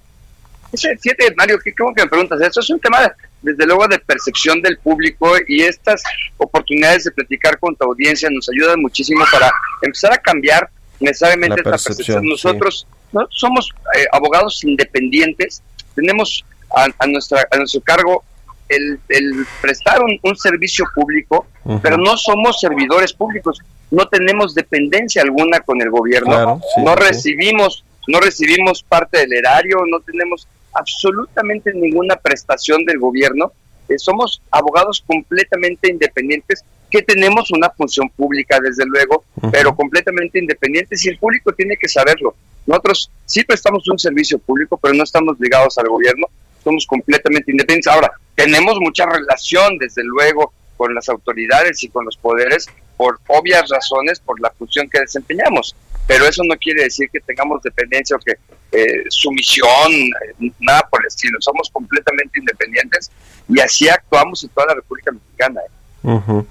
[0.76, 2.60] Ese- Mario, qué cómo que me preguntas eso.
[2.60, 3.12] Es un tema,
[3.42, 6.04] desde luego, de percepción del público y estas
[6.38, 11.62] oportunidades de platicar con tu audiencia nos ayudan muchísimo para empezar a cambiar necesariamente La
[11.62, 12.24] esta percepción, percepción.
[12.24, 12.30] sí.
[12.30, 13.28] Nosotros ¿no?
[13.30, 15.62] somos eh, abogados independientes,
[15.96, 18.24] tenemos a, a nuestra, a nuestro cargo
[18.70, 21.46] el, el prestar un, un servicio público,
[21.84, 23.60] pero no somos servidores públicos,
[23.92, 27.00] no tenemos dependencia alguna con el gobierno, Claro, sí, no sí.
[27.04, 33.52] recibimos, no recibimos parte del erario, no tenemos absolutamente ninguna prestación del gobierno.
[33.90, 41.06] Eh, somos abogados completamente independientes que tenemos una función pública, desde luego, pero completamente independientes
[41.06, 42.36] y el público tiene que saberlo.
[42.66, 46.28] Nosotros sí prestamos un servicio público, pero no estamos ligados al gobierno,
[46.64, 47.92] somos completamente independientes.
[47.92, 53.70] Ahora, tenemos mucha relación, desde luego, con las autoridades y con los poderes por obvias
[53.70, 55.76] razones, por la función que desempeñamos.
[56.08, 58.34] Pero eso no quiere decir que tengamos dependencia o que
[58.72, 61.38] eh, sumisión, eh, nada por el estilo.
[61.40, 63.12] Somos completamente independientes
[63.48, 65.62] y así actuamos en toda la República Mexicana.
[65.62, 66.44] ¿eh?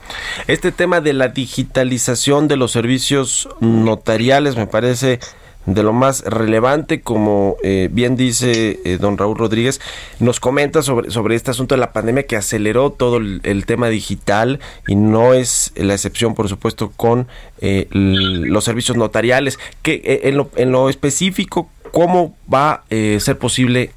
[0.48, 5.20] Este tema de la digitalización de los servicios notariales me parece
[5.66, 9.80] de lo más relevante, como eh, bien dice eh, don Raúl Rodríguez,
[10.20, 14.60] nos comenta sobre, sobre este asunto de la pandemia que aceleró todo el, tema digital
[14.86, 17.28] y no es la excepción, por supuesto, con
[17.60, 19.58] eh, los servicios notariales.
[19.82, 23.92] Que eh, en, lo, en lo específico, ¿cómo va a eh, ser posible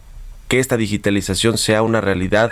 [0.47, 2.51] que esta digitalización sea una realidad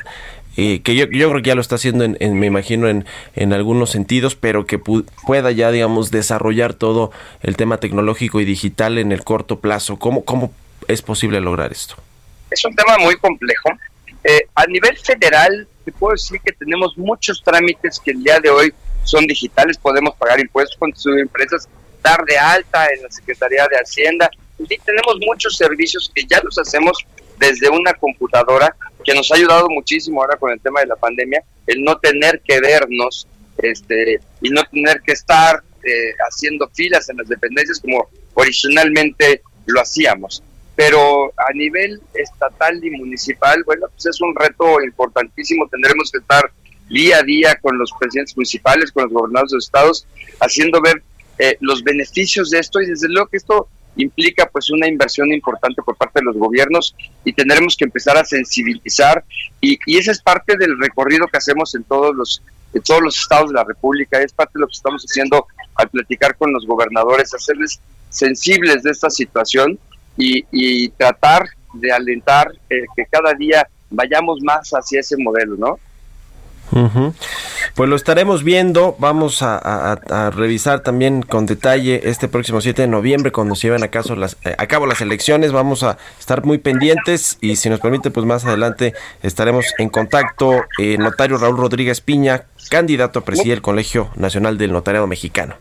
[0.58, 3.54] eh, que yo, yo creo que ya lo está haciendo, en, me imagino, en, en
[3.54, 8.98] algunos sentidos, pero que pu- pueda ya, digamos, desarrollar todo el tema tecnológico y digital
[8.98, 9.98] en el corto plazo.
[9.98, 10.54] ¿Cómo, cómo
[10.88, 11.96] es posible lograr esto?
[12.52, 13.70] es un tema muy complejo.
[14.24, 18.50] Eh, a nivel federal, te puedo decir que tenemos muchos trámites que el día de
[18.50, 21.68] hoy son digitales, podemos pagar impuestos, constituir empresas,
[22.02, 24.30] dar de alta en la Secretaría de Hacienda.
[24.58, 26.98] En fin, tenemos muchos servicios que ya los hacemos
[27.38, 31.44] desde una computadora, que nos ha ayudado muchísimo ahora con el tema de la pandemia,
[31.68, 37.18] el no tener que vernos este, y no tener que estar eh, haciendo filas en
[37.18, 40.44] las dependencias como originalmente lo hacíamos.
[40.76, 45.70] pero a nivel estatal y municipal, bueno, pues es un reto importantísimo.
[45.70, 46.52] Tendremos que estar
[46.90, 50.08] día a día con los presidentes municipales, con los gobernadores de los estados,
[50.42, 51.02] haciendo ver
[51.38, 55.82] eh, los beneficios de esto y desde luego que esto implica pues una inversión importante
[55.82, 59.24] por parte de los gobiernos y tendremos que empezar a sensibilizar
[59.62, 62.42] y, y esa es parte del recorrido que hacemos en todos los
[62.74, 65.90] en todos los estados de la República, es parte de lo que estamos haciendo al
[65.90, 67.80] platicar con los gobernadores, hacerles
[68.10, 69.80] sensibles de esta situación
[70.18, 75.80] y, y tratar de alentar eh, que cada día vayamos más hacia ese modelo, ¿no?
[76.72, 77.14] Ujú.
[77.76, 78.96] Pues lo estaremos viendo.
[79.00, 83.90] Vamos a, revisar también con detalle este próximo 7 de noviembre cuando se lleven a,
[83.90, 85.52] caso las, eh, a cabo las elecciones.
[85.52, 90.64] Vamos a estar muy pendientes y si nos permite, pues más adelante estaremos en contacto.
[90.78, 95.56] Eh, notario Raúl Rodríguez Piña, candidato a presidir el Colegio Nacional del Notariado Mexicano.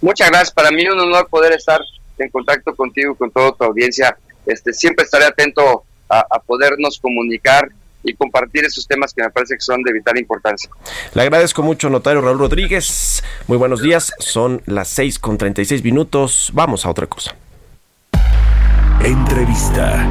[0.00, 0.50] Muchas gracias.
[0.50, 1.80] Para mí es un honor poder estar
[2.18, 4.16] en contacto contigo, con toda tu audiencia.
[4.46, 7.70] Este, siempre estaré atento a podernos comunicar
[8.02, 10.70] y compartir esos temas que me parece que son de vital importancia.
[11.14, 13.22] Le agradezco mucho, notario Raúl Rodríguez.
[13.46, 14.12] Muy buenos días.
[14.18, 16.50] Son las 6 con 36 minutos.
[16.54, 17.34] Vamos a otra cosa.
[19.04, 20.08] Entrevista.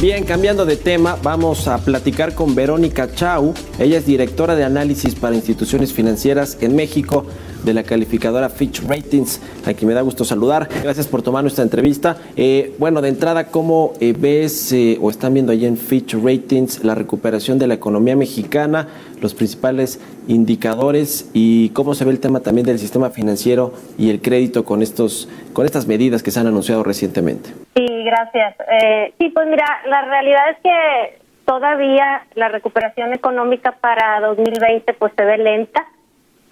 [0.00, 3.54] Bien, cambiando de tema, vamos a platicar con Verónica Chau.
[3.78, 7.24] Ella es directora de análisis para instituciones financieras en México
[7.64, 10.68] de la calificadora Fitch Ratings, a quien me da gusto saludar.
[10.82, 12.16] Gracias por tomar nuestra entrevista.
[12.36, 16.84] Eh, bueno, de entrada, ¿cómo eh, ves eh, o están viendo allí en Fitch Ratings
[16.84, 18.88] la recuperación de la economía mexicana,
[19.20, 24.20] los principales indicadores y cómo se ve el tema también del sistema financiero y el
[24.20, 27.50] crédito con, estos, con estas medidas que se han anunciado recientemente?
[27.74, 28.56] Sí, gracias.
[28.70, 35.12] Eh, sí, pues mira, la realidad es que todavía la recuperación económica para 2020 pues
[35.16, 35.86] se ve lenta.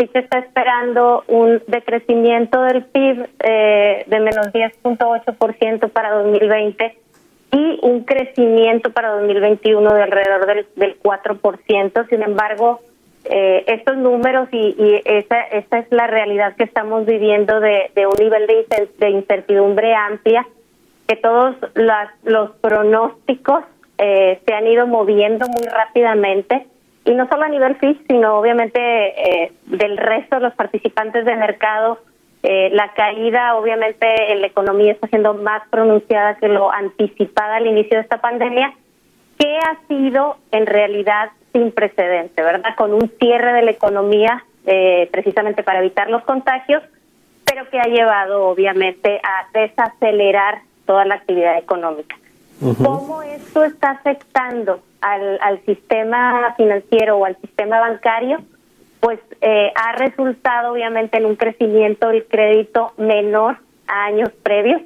[0.01, 6.99] Sí se está esperando un decrecimiento del PIB eh, de menos 10.8% para 2020
[7.53, 12.09] y un crecimiento para 2021 de alrededor del, del 4%.
[12.09, 12.81] Sin embargo,
[13.27, 18.25] eh, estos números y, y esa, esa es la realidad que estamos viviendo de, un
[18.25, 20.47] nivel de, de incertidumbre amplia
[21.09, 23.65] que todos las, los pronósticos
[23.99, 26.70] eh, se han ido moviendo muy rápidamente
[27.05, 31.39] y no solo a nivel FIS, sino obviamente eh, del resto de los participantes del
[31.39, 31.99] mercado.
[32.43, 37.67] Eh, la caída obviamente en la economía está siendo más pronunciada que lo anticipada al
[37.67, 38.73] inicio de esta pandemia,
[39.39, 42.75] que ha sido en realidad sin precedente, ¿verdad?
[42.77, 46.83] Con un cierre de la economía eh, precisamente para evitar los contagios,
[47.45, 52.17] pero que ha llevado obviamente a desacelerar toda la actividad económica.
[52.61, 58.39] ¿Cómo esto está afectando al, sistema financiero o al sistema bancario?
[59.01, 64.83] Pues eh, ha resultado obviamente en un crecimiento del crédito menor a años previos.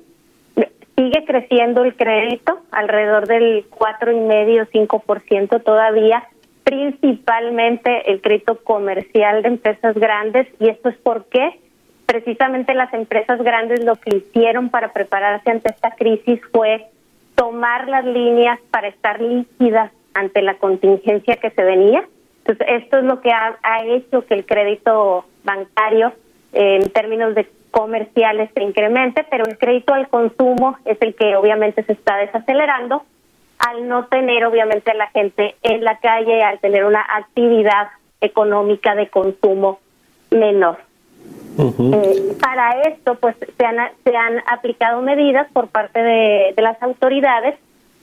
[0.97, 6.23] Sigue creciendo el crédito alrededor del cuatro y medio, cinco por ciento todavía,
[6.63, 11.59] principalmente el crédito comercial de empresas grandes y esto es porque
[12.07, 16.87] precisamente las empresas grandes lo que hicieron para prepararse ante esta crisis fue
[17.35, 22.05] tomar las líneas para estar líquidas ante la contingencia que se venía.
[22.39, 26.13] Entonces, esto es lo que ha, ha hecho que el crédito bancario
[26.53, 31.35] eh, en términos de comerciales se incremente, pero el crédito al consumo es el que
[31.37, 33.03] obviamente se está desacelerando
[33.59, 37.89] al no tener obviamente a la gente en la calle, al tener una actividad
[38.21, 39.81] económica de consumo
[40.31, 40.79] menor.
[41.59, 46.81] Eh, para esto, pues se han, se han aplicado medidas por parte de, de las
[46.83, 47.55] autoridades.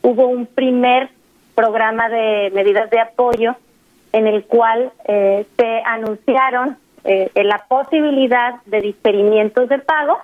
[0.01, 1.09] Hubo un primer
[1.55, 3.55] programa de medidas de apoyo
[4.13, 10.19] en el cual eh, se anunciaron eh, la posibilidad de diferimientos de pago,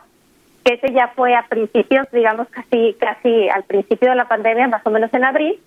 [0.64, 4.86] que ese ya fue a principios, digamos casi casi al principio de la pandemia, más
[4.86, 5.60] o menos en abril,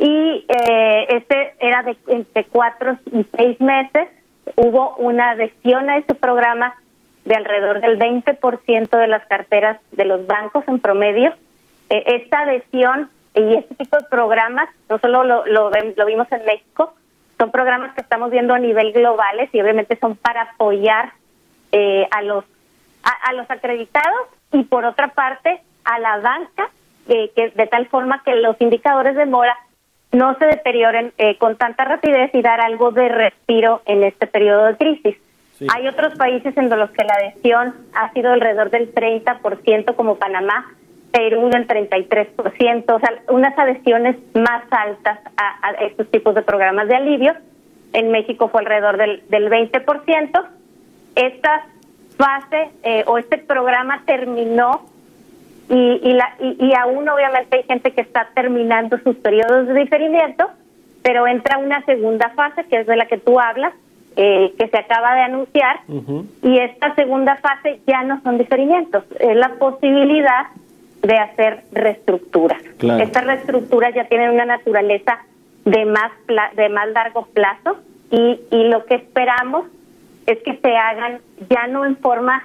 [0.00, 4.08] y eh, este era de entre cuatro y seis meses.
[4.56, 6.74] Hubo una adhesión a ese programa
[7.26, 11.34] de alrededor del 20% de las carteras de los bancos en promedio.
[11.90, 16.44] Eh, esta adhesión y este tipo de programas, no solo lo, lo, lo vimos en
[16.44, 16.94] México,
[17.38, 21.12] son programas que estamos viendo a nivel globales y obviamente son para apoyar
[21.72, 22.44] eh, a los
[23.02, 26.68] a, a los acreditados y por otra parte a la banca
[27.08, 29.56] eh, que de tal forma que los indicadores de mora
[30.12, 34.64] no se deterioren eh, con tanta rapidez y dar algo de respiro en este periodo
[34.66, 35.16] de crisis.
[35.74, 40.72] Hay otros países en los que la adhesión ha sido alrededor del 30%, como Panamá,
[41.12, 46.88] Perú del 33%, o sea, unas adhesiones más altas a, a estos tipos de programas
[46.88, 47.34] de alivio.
[47.92, 50.46] En México fue alrededor del, del 20%.
[51.16, 51.62] Estas
[52.16, 54.82] fase eh, o este programa terminó
[55.70, 59.74] y, y, la, y, y aún obviamente hay gente que está terminando sus periodos de
[59.74, 60.50] diferimiento,
[61.02, 63.72] pero entra una segunda fase, que es de la que tú hablas,
[64.16, 65.80] eh, que se acaba de anunciar,
[66.42, 70.48] y esta segunda fase ya no son diferimientos, es la posibilidad
[71.02, 72.62] de hacer reestructuras.
[72.78, 73.02] Claro.
[73.02, 75.18] Estas reestructuras ya tienen una naturaleza
[75.64, 77.78] de más pla- de más largo plazo
[78.10, 79.66] y, y lo que esperamos
[80.26, 82.42] es que se hagan ya no en forma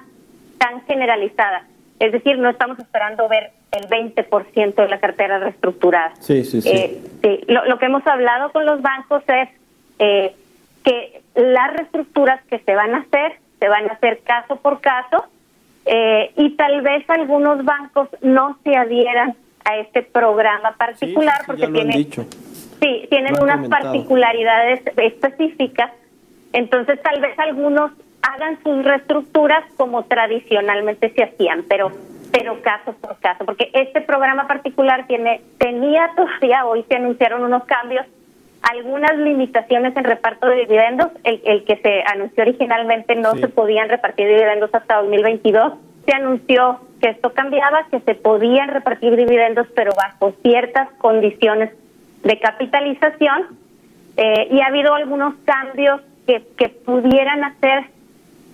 [0.57, 1.63] tan generalizada.
[1.99, 6.13] Es decir, no estamos esperando ver el 20% de la cartera reestructurada.
[6.19, 6.69] Sí, sí, sí.
[6.69, 9.49] Eh, sí, Lo, lo que hemos hablado con los bancos es
[9.99, 10.33] eh,
[10.83, 15.25] que las reestructuras que se van a hacer, se van a hacer caso por caso
[15.86, 22.07] eh, y tal vez algunos bancos no se adhieran a este programa particular porque tiene,
[22.81, 23.83] Sí, tienen Lo han unas comentado.
[23.83, 25.91] particularidades específicas.
[26.53, 31.91] Entonces, tal vez algunos hagan sus reestructuras como tradicionalmente se hacían, pero
[32.31, 37.63] pero caso por caso, porque este programa particular tiene tenía todavía hoy se anunciaron unos
[37.63, 38.05] cambios,
[38.72, 43.89] algunas limitaciones en reparto de dividendos, el, el que se anunció originalmente no se podían
[43.89, 45.74] repartir dividendos hasta 2022,
[46.05, 51.72] se anunció que esto cambiaba, que se podían repartir dividendos, pero bajo ciertas condiciones
[52.24, 53.57] de capitalización.
[54.18, 57.86] Eh, y ha habido algunos cambios que, que pudieran hacer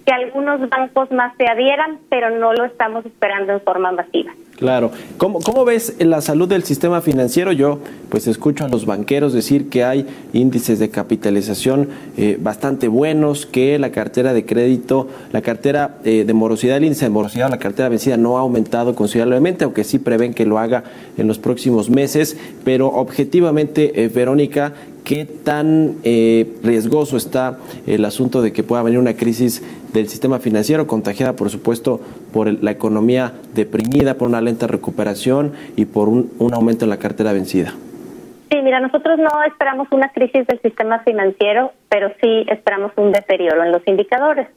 [0.06, 4.32] que algunos bancos más se adhieran, pero no lo estamos esperando en forma masiva.
[4.62, 4.92] Claro.
[5.18, 7.52] ¿Cómo, ¿Cómo ves la salud del sistema financiero?
[7.52, 7.80] Yo
[8.10, 13.80] pues escucho a los banqueros decir que hay índices de capitalización eh, bastante buenos, que
[13.80, 17.90] la cartera de crédito, la cartera eh, de morosidad, el índice de morosidad, la cartera
[17.90, 20.84] vencida no ha aumentado considerablemente, aunque sí prevén que lo haga
[21.18, 22.38] en los próximos meses.
[22.64, 24.74] Pero objetivamente, eh, Verónica,
[25.04, 30.40] ¿qué tan eh, riesgoso está el asunto de que pueda venir una crisis del sistema
[30.40, 32.00] financiero, contagiada por supuesto
[32.32, 36.98] por el- la economía deprimida, por una lenta recuperación y por un, aumento en la
[36.98, 37.74] cartera vencida?
[38.50, 43.64] Sí, mira, nosotros no esperamos una crisis del sistema financiero, pero sí esperamos un deterioro
[43.64, 44.48] en los indicadores.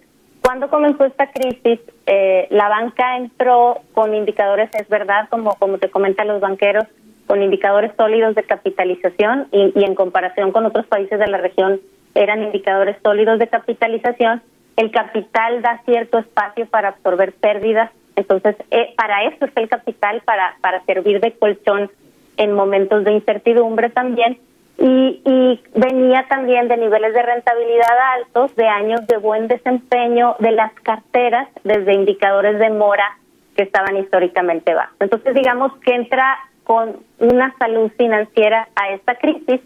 [0.43, 5.89] Cuando comenzó esta crisis, eh, la banca entró con indicadores, es verdad, como, como te
[5.91, 6.85] comentan los banqueros,
[7.27, 11.81] con indicadores sólidos de capitalización y, y en comparación con otros países de la región
[12.15, 14.43] eran indicadores sólidos de capitalización.
[14.77, 20.23] El capital da cierto espacio para absorber pérdidas, entonces eh, para eso está el capital,
[20.25, 21.91] para, para servir de colchón
[22.37, 24.39] en momentos de incertidumbre también
[24.77, 30.51] y, y venía también de niveles de rentabilidad altos, de años de buen desempeño de
[30.51, 33.19] las carteras desde indicadores de mora
[33.57, 34.97] que estaban históricamente bajos.
[34.99, 39.61] Entonces digamos que entra con una salud financiera a esta crisis.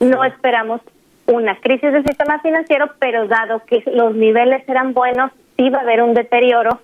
[0.00, 0.80] No esperamos
[1.26, 5.82] una crisis del sistema financiero, pero dado que los niveles eran buenos, sí va a
[5.82, 6.80] haber un deterioro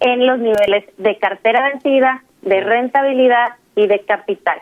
[0.00, 4.58] en los niveles de cartera vencida, de rentabilidad y de capital.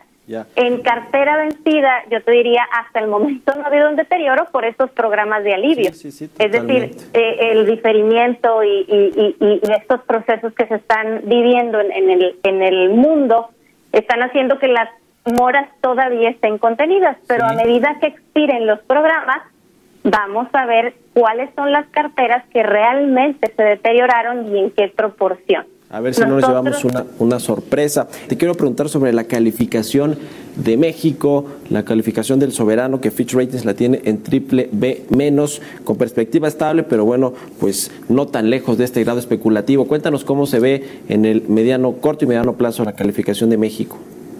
[0.57, 4.65] En cartera vencida, yo te diría, hasta el momento no ha habido un deterioro por
[4.65, 5.93] estos programas de alivio.
[5.93, 10.67] Sí, sí, sí, es decir, eh, el diferimiento y, y- y- y estos procesos que
[10.67, 13.51] se están viviendo en, en el, en el mundo
[13.99, 14.89] están haciendo que las
[15.25, 19.43] moras todavía estén contenidas, pero a medida que expiren los programas,
[20.05, 25.67] vamos a ver cuáles son las carteras que realmente se deterioraron y en qué proporción.
[25.89, 28.09] A ver si no nos llevamos una, una sorpresa.
[28.29, 30.19] Te quiero preguntar sobre la calificación
[30.57, 35.63] de México, la calificación del soberano, que Fitch Ratings la tiene en triple B menos,
[35.85, 39.87] con perspectiva estable, pero bueno, pues no tan lejos de este grado especulativo.
[39.87, 43.97] Cuéntanos cómo se ve en el mediano, corto y mediano plazo la calificación de México.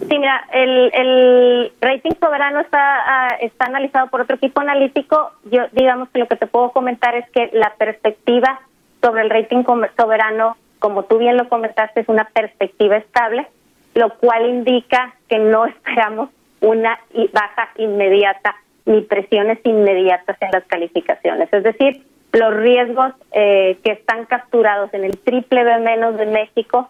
[0.09, 5.31] Sí, mira, el, el rating soberano está, ah, está analizado por otro equipo analítico.
[5.51, 8.61] Yo, digamos que lo que te puedo comentar es que la perspectiva
[9.01, 9.63] sobre el rating
[9.97, 13.47] soberano, como tú bien lo comentaste, es una perspectiva estable,
[13.93, 16.29] lo cual indica que no esperamos
[16.61, 16.99] una
[17.33, 18.55] baja inmediata
[18.85, 21.51] ni presiones inmediatas en las calificaciones.
[21.51, 26.89] Es decir, los riesgos eh, que están capturados en el triple B menos de México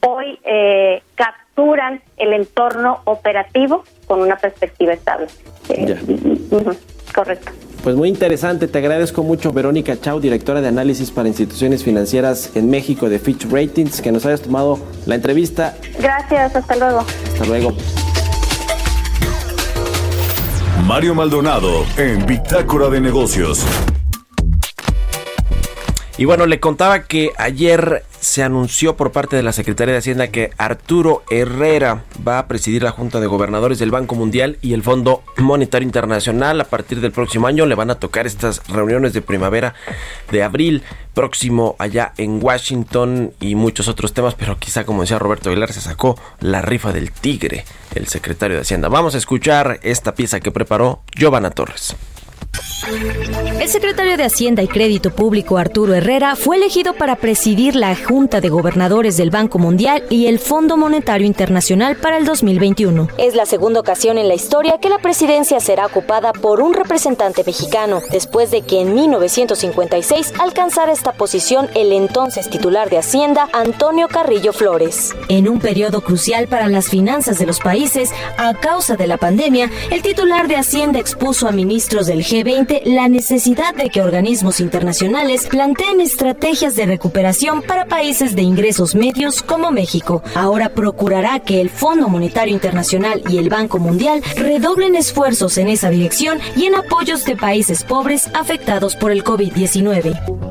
[0.00, 5.26] hoy eh, capturan el entorno operativo con una perspectiva estable.
[5.68, 5.96] Eh,
[7.14, 7.52] correcto.
[7.86, 12.68] Pues muy interesante, te agradezco mucho Verónica Chau, directora de análisis para instituciones financieras en
[12.68, 15.76] México de Fitch Ratings, que nos hayas tomado la entrevista.
[16.00, 17.04] Gracias, hasta luego.
[17.32, 17.76] Hasta luego.
[20.84, 23.64] Mario Maldonado en Bitácora de Negocios.
[26.18, 30.28] Y bueno, le contaba que ayer se anunció por parte de la Secretaría de Hacienda
[30.28, 34.82] que Arturo Herrera va a presidir la Junta de Gobernadores del Banco Mundial y el
[34.82, 36.58] Fondo Monetario Internacional.
[36.58, 39.74] A partir del próximo año le van a tocar estas reuniones de primavera
[40.32, 45.50] de abril próximo allá en Washington y muchos otros temas, pero quizá como decía Roberto
[45.50, 48.88] Aguilar se sacó la rifa del tigre, el secretario de Hacienda.
[48.88, 51.94] Vamos a escuchar esta pieza que preparó Giovanna Torres.
[53.60, 58.40] El secretario de Hacienda y Crédito Público Arturo Herrera fue elegido para presidir la Junta
[58.40, 63.08] de Gobernadores del Banco Mundial y el Fondo Monetario Internacional para el 2021.
[63.18, 67.42] Es la segunda ocasión en la historia que la presidencia será ocupada por un representante
[67.44, 74.06] mexicano, después de que en 1956 alcanzara esta posición el entonces titular de Hacienda, Antonio
[74.06, 75.14] Carrillo Flores.
[75.28, 79.70] En un periodo crucial para las finanzas de los países, a causa de la pandemia,
[79.90, 85.48] el titular de Hacienda expuso a ministros del G20 la necesidad de que organismos internacionales
[85.48, 90.22] planteen estrategias de recuperación para países de ingresos medios como México.
[90.36, 95.90] Ahora procurará que el Fondo Monetario Internacional y el Banco Mundial redoblen esfuerzos en esa
[95.90, 100.45] dirección y en apoyos de países pobres afectados por el COVID-19.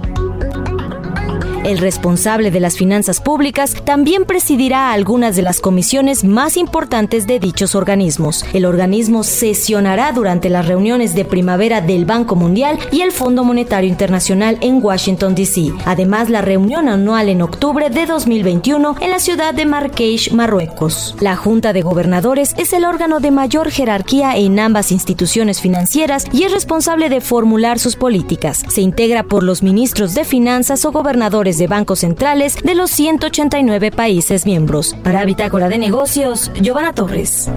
[1.66, 7.40] El responsable de las finanzas públicas también presidirá algunas de las comisiones más importantes de
[7.40, 8.46] dichos organismos.
[8.54, 13.90] El organismo sesionará durante las reuniones de primavera del Banco Mundial y el Fondo Monetario
[13.90, 15.74] Internacional en Washington, D.C.
[15.86, 21.16] Además, la reunión anual en octubre de 2021 en la ciudad de Marrakech, Marruecos.
[21.20, 26.44] La Junta de Gobernadores es el órgano de mayor jerarquía en ambas instituciones financieras y
[26.44, 28.64] es responsable de formular sus políticas.
[28.68, 33.92] Se integra por los ministros de Finanzas o gobernadores de bancos centrales de los 189
[33.92, 34.96] países miembros.
[35.04, 37.50] Para Bitácora de Negocios, Giovanna Torres.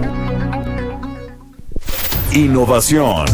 [2.33, 3.25] Innovación.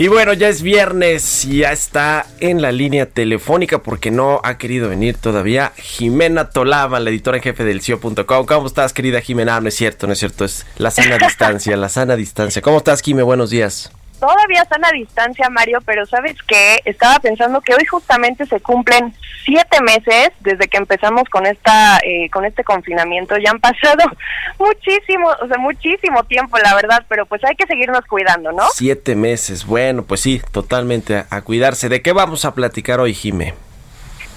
[0.00, 4.56] Y bueno, ya es viernes y ya está en la línea telefónica porque no ha
[4.56, 8.46] querido venir todavía Jimena Tolava, la editora en jefe del CIO.com.
[8.46, 9.60] ¿Cómo estás, querida Jimena?
[9.60, 12.62] no es cierto, no es cierto, es la sana distancia, la sana distancia.
[12.62, 13.22] ¿Cómo estás, Jime?
[13.22, 13.92] Buenos días.
[14.20, 16.80] Todavía están a distancia, Mario, pero ¿sabes qué?
[16.84, 19.14] Estaba pensando que hoy justamente se cumplen
[19.44, 23.38] siete meses desde que empezamos con esta eh, con este confinamiento.
[23.38, 24.04] Ya han pasado
[24.58, 28.64] muchísimo, o sea, muchísimo tiempo, la verdad, pero pues hay que seguirnos cuidando, ¿no?
[28.74, 31.88] Siete meses, bueno, pues sí, totalmente a, a cuidarse.
[31.88, 33.54] ¿De qué vamos a platicar hoy, Jime?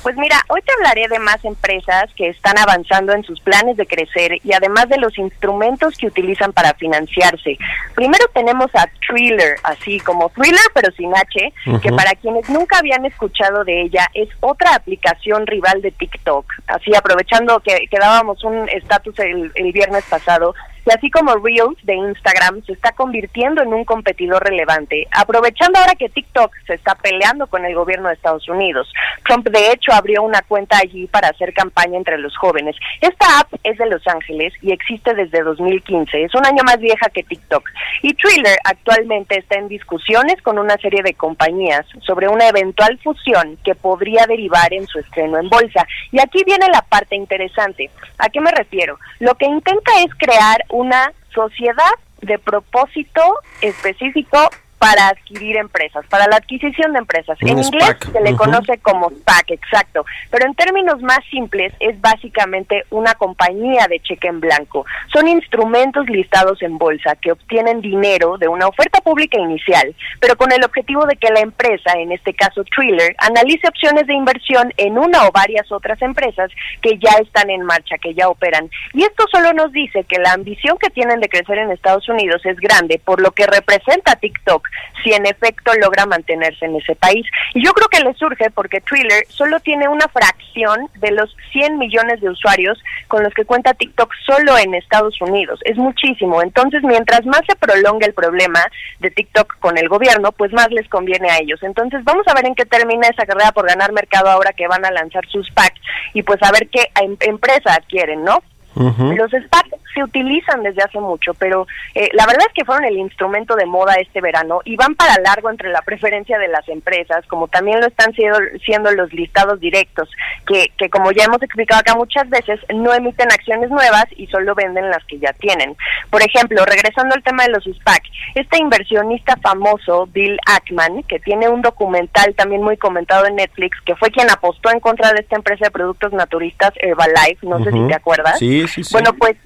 [0.04, 3.86] Pues mira, hoy te hablaré de más empresas que están avanzando en sus planes de
[3.86, 7.58] crecer y además de los instrumentos que utilizan para financiarse.
[7.96, 13.06] Primero tenemos a Thriller, así como Thriller pero sin H, que para quienes nunca habían
[13.06, 16.52] escuchado de ella es otra aplicación rival de TikTok.
[16.68, 20.54] Así aprovechando que, que dábamos un estatus el, el viernes pasado,
[20.86, 25.96] y así como Reels de Instagram se está convirtiendo en un competidor relevante, aprovechando ahora
[25.96, 28.92] que TikTok se está peleando con el gobierno de Estados Unidos.
[29.26, 32.76] Trump de hecho abrió una cuenta allí para hacer campaña entre los jóvenes.
[33.02, 37.10] Esta app es de Los Ángeles y existe desde 2015, es un año más vieja
[37.10, 37.64] que TikTok.
[38.02, 43.58] Y Thriller actualmente está en discusiones con una serie de compañías sobre una eventual fusión
[43.64, 45.86] que podría derivar en su estreno en bolsa.
[46.12, 47.90] Y aquí viene la parte interesante.
[48.18, 48.98] ¿A qué me refiero?
[49.20, 53.22] Lo que intenta es crear una sociedad de propósito
[53.62, 54.50] específico
[54.84, 57.38] para adquirir empresas, para la adquisición de empresas.
[57.40, 60.06] En inglés se le conoce como SPAC, exacto.
[60.30, 64.86] Pero en términos más simples es básicamente una compañía de cheque en blanco.
[65.14, 70.52] Son instrumentos listados en bolsa que obtienen dinero de una oferta pública inicial, pero con
[70.52, 74.98] el objetivo de que la empresa, en este caso Thriller, analice opciones de inversión en
[74.98, 78.70] una o varias otras empresas que ya están en marcha, que ya operan.
[78.92, 82.46] Y esto solo nos dice que la ambición que tienen de crecer en Estados Unidos
[82.46, 84.73] es grande, por lo que representa TikTok
[85.04, 87.26] si en efecto logra mantenerse en ese país.
[87.54, 91.78] Y yo creo que le surge porque Thriller solo tiene una fracción de los 100
[91.78, 95.60] millones de usuarios con los que cuenta TikTok solo en Estados Unidos.
[95.66, 96.42] Es muchísimo.
[96.42, 98.60] Entonces, mientras más se prolonga el problema
[99.00, 101.62] de TikTok con el gobierno, pues más les conviene a ellos.
[101.64, 104.86] Entonces, vamos a ver en qué termina esa carrera por ganar mercado ahora que van
[104.86, 105.80] a lanzar sus packs
[106.14, 108.42] y pues a ver qué em- empresa adquieren, ¿no?
[108.76, 112.98] Los SPAC se utilizan desde hace mucho, pero eh, la verdad es que fueron el
[112.98, 117.26] instrumento de moda este verano y van para largo entre la preferencia de las empresas,
[117.28, 120.10] como también lo están siendo, siendo los listados directos,
[120.48, 124.56] que, que como ya hemos explicado acá muchas veces, no emiten acciones nuevas y solo
[124.56, 125.76] venden las que ya tienen.
[126.10, 128.04] Por ejemplo, regresando al tema de los SPAC,
[128.36, 133.96] este inversionista famoso, Bill Ackman, que tiene un documental también muy comentado en Netflix, que
[133.96, 137.88] fue quien apostó en contra de esta empresa de productos naturistas Herbalife, no sé si
[137.88, 138.40] te acuerdas.
[138.40, 139.38] Sí, Bueno, pues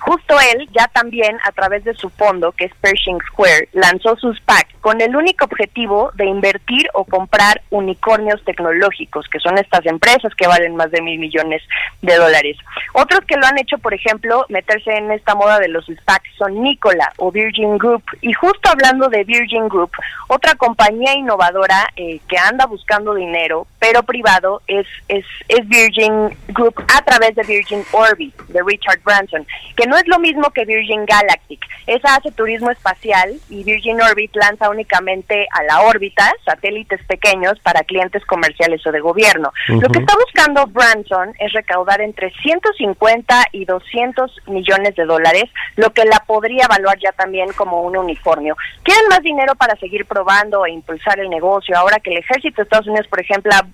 [0.00, 4.36] Justo él ya también a través de su fondo, que es Pershing Square, lanzó sus
[4.38, 10.32] SPAC con el único objetivo de invertir o comprar unicornios tecnológicos, que son estas empresas
[10.34, 11.62] que valen más de mil millones
[12.02, 12.56] de dólares.
[12.92, 16.62] Otros que lo han hecho, por ejemplo, meterse en esta moda de los SPAC son
[16.62, 18.04] Nicola o Virgin Group.
[18.20, 19.90] Y justo hablando de Virgin Group,
[20.28, 26.74] otra compañía innovadora eh, que anda buscando dinero, pero privado, es, es, es Virgin Group
[26.96, 29.46] a través de Virgin Orbit, de Richard Branson,
[29.76, 31.64] que no es lo mismo que Virgin Galactic.
[31.86, 37.84] Esa hace turismo espacial y Virgin Orbit lanza únicamente a la órbita satélites pequeños para
[37.84, 39.52] clientes comerciales o de gobierno.
[39.68, 45.44] Lo que está buscando Branson es recaudar entre 150 y 200 millones de dólares,
[45.76, 48.56] lo que la podría evaluar ya también como un unicornio.
[48.82, 51.76] Quieren más dinero para seguir probando e impulsar el negocio.
[51.76, 53.66] Ahora que el ejército de Estados Unidos, por ejemplo, ha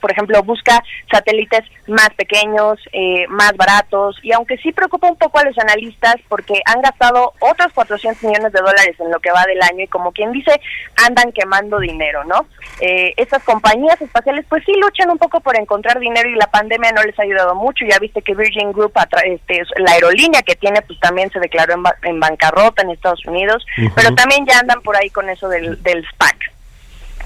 [0.00, 5.38] por ejemplo, busca satélites más pequeños, eh, más baratos, y aunque sí preocupa un poco
[5.38, 9.44] a los analistas porque han gastado otros 400 millones de dólares en lo que va
[9.44, 10.60] del año y como quien dice,
[11.06, 12.46] andan quemando dinero, ¿no?
[12.80, 16.92] Eh, estas compañías espaciales pues sí luchan un poco por encontrar dinero y la pandemia
[16.92, 18.92] no les ha ayudado mucho, ya viste que Virgin Group,
[19.24, 23.24] este, la aerolínea que tiene, pues también se declaró en, ba- en bancarrota en Estados
[23.26, 23.64] Unidos,
[23.94, 26.52] pero también ya andan por ahí con eso del, del SPAC.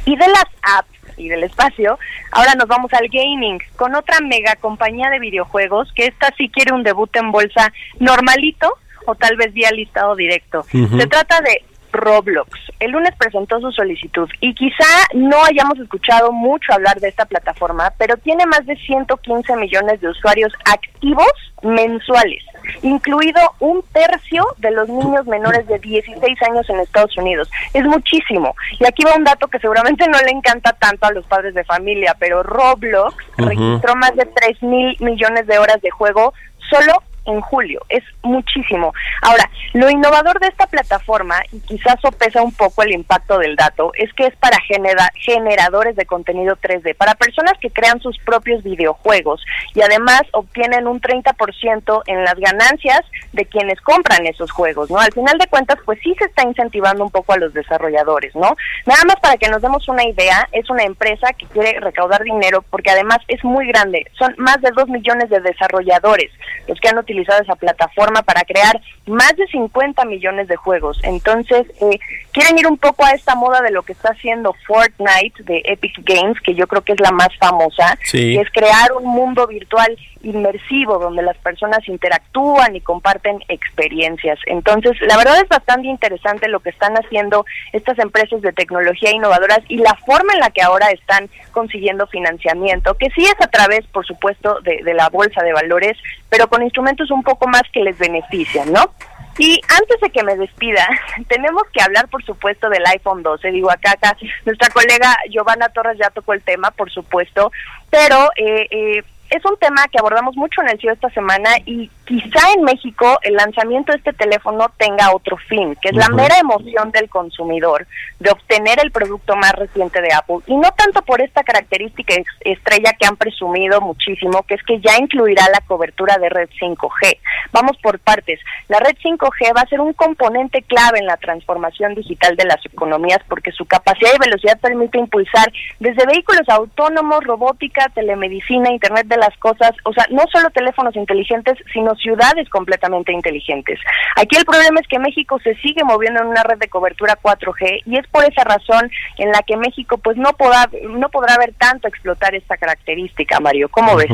[0.06, 0.44] Y de las
[0.78, 1.98] apps y del espacio,
[2.30, 6.72] ahora nos vamos al gaming con otra mega compañía de videojuegos que esta sí quiere
[6.72, 8.74] un debut en bolsa normalito
[9.06, 10.64] o tal vez vía listado directo.
[10.64, 11.62] Se trata de
[11.94, 12.50] Roblox.
[12.80, 14.84] El lunes presentó su solicitud y quizá
[15.14, 20.08] no hayamos escuchado mucho hablar de esta plataforma, pero tiene más de 115 millones de
[20.08, 21.32] usuarios activos
[21.62, 22.44] mensuales,
[22.82, 27.50] incluido un tercio de los niños menores de 16 años en Estados Unidos.
[27.72, 28.54] Es muchísimo.
[28.78, 31.64] Y aquí va un dato que seguramente no le encanta tanto a los padres de
[31.64, 36.34] familia, pero Roblox registró más de 3 mil millones de horas de juego
[36.70, 37.80] solo en julio.
[37.88, 38.92] Es muchísimo.
[39.22, 43.92] Ahora, lo innovador de esta plataforma, y quizás sopesa un poco el impacto del dato,
[43.94, 48.62] es que es para genera- generadores de contenido 3D, para personas que crean sus propios
[48.62, 49.44] videojuegos
[49.74, 53.00] y además obtienen un 30% en las ganancias
[53.32, 54.98] de quienes compran esos juegos, ¿no?
[54.98, 58.56] Al final de cuentas, pues sí se está incentivando un poco a los desarrolladores, ¿no?
[58.86, 62.64] Nada más para que nos demos una idea, es una empresa que quiere recaudar dinero
[62.70, 66.30] porque además es muy grande, son más de 2 millones de desarrolladores
[66.68, 70.98] los que han utilizado esa plataforma para crear más de 50 millones de juegos.
[71.02, 71.98] Entonces, eh,
[72.32, 75.98] quieren ir un poco a esta moda de lo que está haciendo Fortnite de Epic
[76.04, 78.32] Games, que yo creo que es la más famosa, Sí.
[78.34, 84.38] y es crear un mundo virtual inmersivo donde las personas interactúan y comparten experiencias.
[84.46, 89.60] Entonces, la verdad es bastante interesante lo que están haciendo estas empresas de tecnología innovadoras
[89.68, 93.86] y la forma en la que ahora están consiguiendo financiamiento, que sí es a través,
[93.88, 95.96] por supuesto, de, de la bolsa de valores,
[96.30, 98.90] pero con instrumentos un poco más que les benefician, ¿no?
[99.38, 100.86] Y antes de que me despida,
[101.28, 103.50] tenemos que hablar, por supuesto, del iPhone 12.
[103.50, 107.50] Digo, acá, acá nuestra colega Giovanna Torres ya tocó el tema, por supuesto,
[107.90, 111.90] pero eh, eh, es un tema que abordamos mucho en el CIO esta semana y
[112.04, 116.38] quizá en México el lanzamiento de este teléfono tenga otro fin, que es la mera
[116.38, 117.86] emoción del consumidor
[118.20, 122.92] de obtener el producto más reciente de Apple y no tanto por esta característica estrella
[122.98, 127.18] que han presumido muchísimo, que es que ya incluirá la cobertura de red 5G.
[127.52, 128.40] Vamos por partes.
[128.68, 132.64] La red 5G va a ser un componente clave en la transformación digital de las
[132.66, 139.16] economías porque su capacidad y velocidad permite impulsar desde vehículos autónomos, robótica, telemedicina, Internet de
[139.16, 143.78] las cosas, o sea, no solo teléfonos inteligentes, sino ciudades completamente inteligentes.
[144.16, 147.82] Aquí el problema es que México se sigue moviendo en una red de cobertura 4G
[147.86, 151.54] y es por esa razón en la que México pues no podrá no podrá ver
[151.58, 153.68] tanto explotar esta característica, Mario.
[153.68, 154.08] ¿Cómo ves?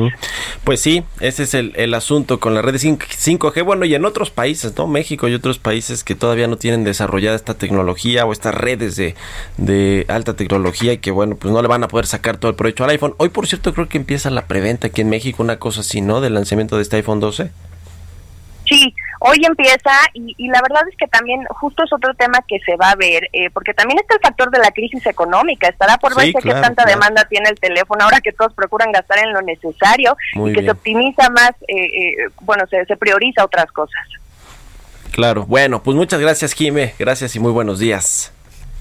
[0.65, 3.65] Pues sí, ese es el, asunto con la red de 5G.
[3.65, 4.87] Bueno, y en otros países, ¿no?
[4.87, 9.15] México y otros países que todavía no tienen desarrollada esta tecnología o estas redes de,
[9.57, 12.57] de alta tecnología y que, bueno, pues no le van a poder sacar todo el
[12.57, 13.15] provecho al iPhone.
[13.19, 16.21] Hoy, por cierto, creo que empieza la preventa aquí en México, una cosa así, ¿no?
[16.21, 17.51] Del lanzamiento de este iPhone 12.
[18.71, 22.61] Sí, hoy empieza y, y la verdad es que también justo es otro tema que
[22.61, 25.67] se va a ver, eh, porque también está el factor de la crisis económica.
[25.69, 26.91] Estará por Sí, verse qué tanta claro.
[26.91, 30.61] demanda tiene el teléfono ahora que todos procuran gastar en lo necesario Muy y que
[30.61, 30.73] bien.
[30.73, 34.07] se optimiza más, eh, eh, bueno, se, se prioriza otras cosas.
[35.13, 35.45] Claro.
[35.47, 36.95] Bueno, pues muchas gracias, Jime.
[36.99, 38.33] Gracias y muy buenos días.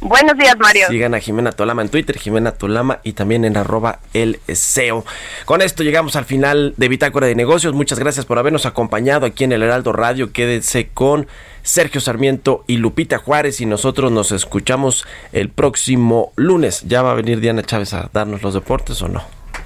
[0.01, 0.87] Buenos días, Mario.
[0.87, 5.05] Sigan a Jimena Tolama en Twitter, Jimena Tolama y también en arroba el SEO.
[5.45, 7.73] Con esto llegamos al final de Bitácora de Negocios.
[7.73, 10.31] Muchas gracias por habernos acompañado aquí en el Heraldo Radio.
[10.31, 11.27] Quédense con
[11.63, 16.83] Sergio Sarmiento y Lupita Juárez y nosotros nos escuchamos el próximo lunes.
[16.87, 19.23] ¿Ya va a venir Diana Chávez a darnos los deportes o no?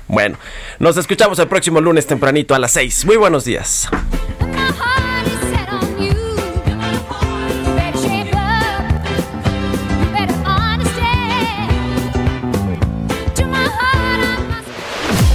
[0.08, 0.38] Bueno,
[0.80, 3.06] nos escuchamos el próximo lunes tempranito a las 6.
[3.06, 3.88] Muy buenos días.